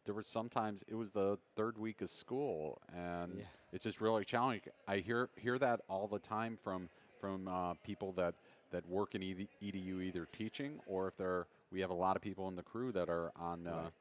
There 0.05 0.15
were 0.15 0.23
sometimes 0.23 0.85
it 0.87 0.95
was 0.95 1.11
the 1.11 1.39
third 1.57 1.77
week 1.77 2.01
of 2.03 2.09
school, 2.11 2.81
and 2.95 3.39
Yeah. 3.39 3.45
it's 3.73 3.83
just 3.83 4.01
really 4.01 4.25
challenging. 4.25 4.73
I 4.87 4.99
hear 4.99 5.29
hear 5.37 5.59
that 5.59 5.81
all 5.89 6.07
the 6.07 6.21
time 6.21 6.57
from 6.57 6.89
from 7.21 7.49
uh, 7.49 7.75
people 7.83 8.13
that 8.13 8.37
that 8.71 8.87
work 8.89 9.17
in 9.17 9.23
ED, 9.25 9.49
EDU, 9.61 10.03
either 10.03 10.27
teaching 10.27 10.81
or 10.87 11.09
if 11.09 11.17
they're 11.17 11.49
we 11.73 11.81
have 11.81 11.91
a 11.91 11.95
lot 11.95 12.15
of 12.15 12.23
people 12.23 12.47
in 12.47 12.55
the 12.55 12.63
Krewe 12.63 12.93
that 12.93 13.09
are 13.09 13.33
on 13.35 13.65
the 13.65 13.73
Right. 13.73 13.93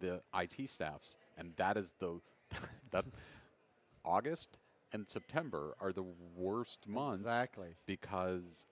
the 0.00 0.22
IT 0.34 0.66
staffs, 0.70 1.18
and 1.36 1.54
that 1.56 1.76
is 1.76 1.92
the 1.98 2.18
that 2.92 3.04
August 4.06 4.56
and 4.94 5.08
September 5.08 5.74
are 5.80 5.92
the 5.92 6.04
worst 6.36 6.86
months 6.86 7.24
Exactly. 7.24 7.74
because 7.84 8.64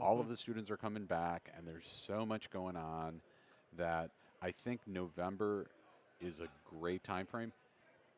all 0.00 0.20
of 0.20 0.28
the 0.28 0.36
students 0.36 0.70
are 0.70 0.76
coming 0.76 1.04
back 1.04 1.52
and 1.56 1.66
there's 1.66 1.86
so 1.86 2.26
much 2.26 2.50
going 2.50 2.76
on 2.76 3.20
that 3.76 4.10
I 4.42 4.50
think 4.50 4.80
November 4.86 5.68
is 6.20 6.40
a 6.40 6.48
great 6.78 7.04
time 7.04 7.26
frame. 7.26 7.52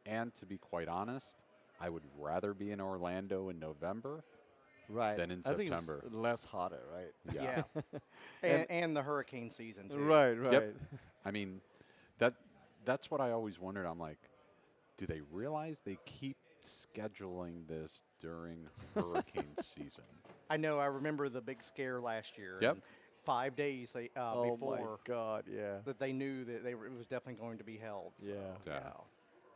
And 0.07 0.35
to 0.37 0.47
be 0.47 0.57
quite 0.57 0.89
honest, 0.89 1.37
I 1.81 1.91
would 1.91 2.03
rather 2.19 2.55
be 2.55 2.71
in 2.71 2.81
Orlando 2.81 3.51
in 3.51 3.59
November 3.59 4.25
right. 4.89 5.17
than 5.17 5.31
in 5.31 5.43
I 5.45 5.53
think 5.53 5.69
September. 5.69 6.03
it's 6.05 6.15
less 6.15 6.45
hotter, 6.45 6.83
right? 6.95 7.35
Yeah. 7.35 7.63
and, 8.43 8.67
and 8.71 8.97
the 8.97 9.03
hurricane 9.03 9.51
season 9.51 9.91
too. 9.91 9.99
Right, 9.99 10.33
right. 10.33 10.53
Yep. 10.53 10.77
I 11.27 11.31
mean, 11.31 11.61
that 12.19 12.35
that's 12.87 13.11
what 13.11 13.21
I 13.21 13.33
always 13.33 13.59
wondered. 13.59 13.87
I'm 13.87 13.99
like, 13.99 14.19
do 14.99 15.07
they 15.07 15.21
realize 15.33 15.81
they 15.85 15.99
keep 16.05 16.37
scheduling 16.65 17.67
this 17.69 18.03
during 18.21 18.67
hurricane 18.95 19.55
season? 19.61 20.05
I 20.51 20.57
know. 20.57 20.79
I 20.79 20.87
remember 20.87 21.29
the 21.29 21.41
big 21.41 21.63
scare 21.63 22.01
last 22.01 22.39
year. 22.39 22.59
Yep. 22.61 22.79
Five 23.21 23.57
days 23.57 23.93
they 23.93 24.11
uh, 24.17 24.35
Oh 24.35 24.45
my 24.45 24.51
before 24.51 24.99
God, 25.07 25.45
yeah. 25.51 25.77
that 25.87 25.99
they 25.99 26.13
knew 26.13 26.45
that 26.45 26.63
they 26.63 26.75
were, 26.75 26.87
it 26.87 26.93
was 26.93 27.07
definitely 27.07 27.41
going 27.41 27.57
to 27.59 27.65
be 27.65 27.79
held. 27.79 28.13
so, 28.17 28.27
Yeah. 28.29 28.73
Yeah. 28.73 28.91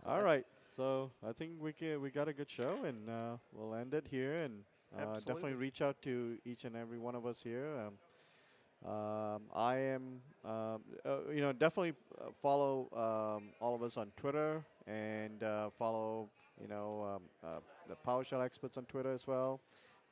All 0.07 0.23
right. 0.23 0.47
So 0.75 1.11
I 1.27 1.33
think 1.33 1.53
we 1.61 1.73
can, 1.73 2.01
we 2.01 2.11
got 2.11 2.29
a 2.29 2.33
good 2.33 2.51
show, 2.51 2.85
and 2.85 3.11
uh, 3.11 3.37
we'll 3.53 3.75
end 3.75 3.93
it 3.95 4.07
here. 4.11 4.37
And 4.37 4.63
uh, 4.97 5.15
definitely 5.15 5.55
reach 5.55 5.83
out 5.83 6.01
to 6.03 6.39
each 6.45 6.65
and 6.65 6.77
every 6.77 6.99
one 6.99 7.15
of 7.15 7.27
us 7.27 7.43
here. 7.43 7.67
Um, 7.87 8.91
um, 8.91 9.43
I 9.55 9.77
am, 9.79 10.21
um, 10.45 10.83
uh, 11.05 11.31
you 11.35 11.41
know, 11.41 11.53
definitely 11.53 11.95
uh, 12.21 12.27
follow 12.41 12.89
um, 12.93 13.51
all 13.61 13.75
of 13.75 13.83
us 13.83 13.97
on 13.97 14.13
Twitter 14.17 14.65
and 14.87 15.43
uh, 15.43 15.71
follow, 15.79 16.31
you 16.61 16.69
know, 16.69 17.17
um, 17.17 17.23
uh, 17.45 17.61
the 17.89 17.97
PowerShell 18.07 18.45
experts 18.45 18.77
on 18.77 18.85
Twitter 18.85 19.13
as 19.13 19.27
well. 19.27 19.61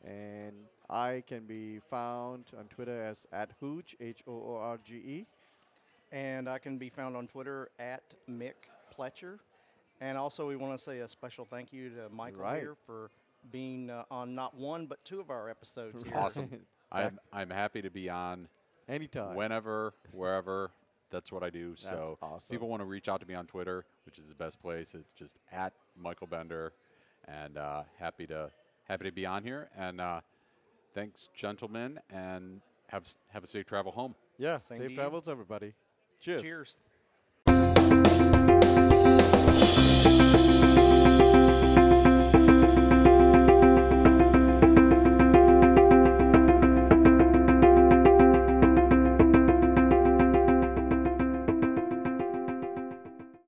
And 0.04 0.54
I 0.90 1.22
can 1.26 1.46
be 1.46 1.80
found 1.90 2.44
on 2.59 2.66
Twitter 2.66 3.02
as 3.02 3.26
at 3.32 3.50
Hooge, 3.61 3.96
H 4.00 4.22
O 4.26 4.32
O 4.32 4.59
R 4.61 4.78
G 4.85 4.94
E. 4.96 5.26
And 6.12 6.48
I 6.48 6.59
can 6.59 6.78
be 6.78 6.88
found 6.88 7.16
on 7.16 7.26
Twitter 7.26 7.70
at 7.78 8.02
Mick 8.30 8.54
Pletcher. 8.96 9.38
And 10.00 10.18
also, 10.18 10.46
we 10.46 10.56
want 10.56 10.78
to 10.78 10.85
say 10.85 10.98
a 11.00 11.09
special 11.09 11.44
thank 11.46 11.72
you 11.72 11.88
to 11.90 12.09
Michael 12.14 12.42
Right. 12.42 12.61
here 12.61 12.76
for 12.87 13.11
being 13.50 13.90
uh, 13.90 14.04
on 14.11 14.35
not 14.35 14.54
one 14.56 14.87
but 14.87 15.02
two 15.04 15.20
of 15.20 15.30
our 15.30 15.48
episodes 15.48 16.02
here. 16.02 16.12
Awesome. 16.14 16.50
I'm 16.92 17.18
I'm 17.32 17.50
happy 17.50 17.82
to 17.82 17.90
be 17.90 18.09
on 18.11 18.48
Anytime. 18.88 19.35
whenever, 19.35 19.94
wherever. 20.12 20.70
That's 21.16 21.33
what 21.33 21.42
I 21.42 21.48
do. 21.48 21.72
so 21.76 22.18
awesome. 22.20 22.55
people 22.55 22.68
want 22.68 22.83
to 22.83 22.85
reach 22.85 23.09
out 23.09 23.20
to 23.20 23.26
me 23.26 23.33
on 23.33 23.46
Twitter, 23.46 23.87
which 24.05 24.18
is 24.18 24.29
the 24.29 24.35
best 24.35 24.61
place. 24.61 24.94
It's 24.94 25.11
just 25.18 25.37
at 25.50 25.72
Michael 25.98 26.26
Bender, 26.26 26.74
and 27.26 27.57
uh, 27.57 27.85
happy 27.98 28.26
to 28.26 28.50
happy 28.85 29.07
to 29.07 29.12
be 29.12 29.24
on 29.24 29.42
here. 29.42 29.70
And 29.79 29.98
uh, 29.98 30.20
thanks, 30.94 31.31
gentlemen, 31.35 32.00
and 32.11 32.61
have 32.88 33.09
have 33.29 33.44
a 33.44 33.46
safe 33.46 33.64
travel 33.64 33.92
home. 33.92 34.14
yeah. 34.37 34.59
Same 34.59 34.79
Safe 34.79 34.90
to 34.90 34.94
travels, 34.94 35.26
everybody. 35.26 35.72
Cheers. 36.20 36.42
Cheers. 36.42 36.76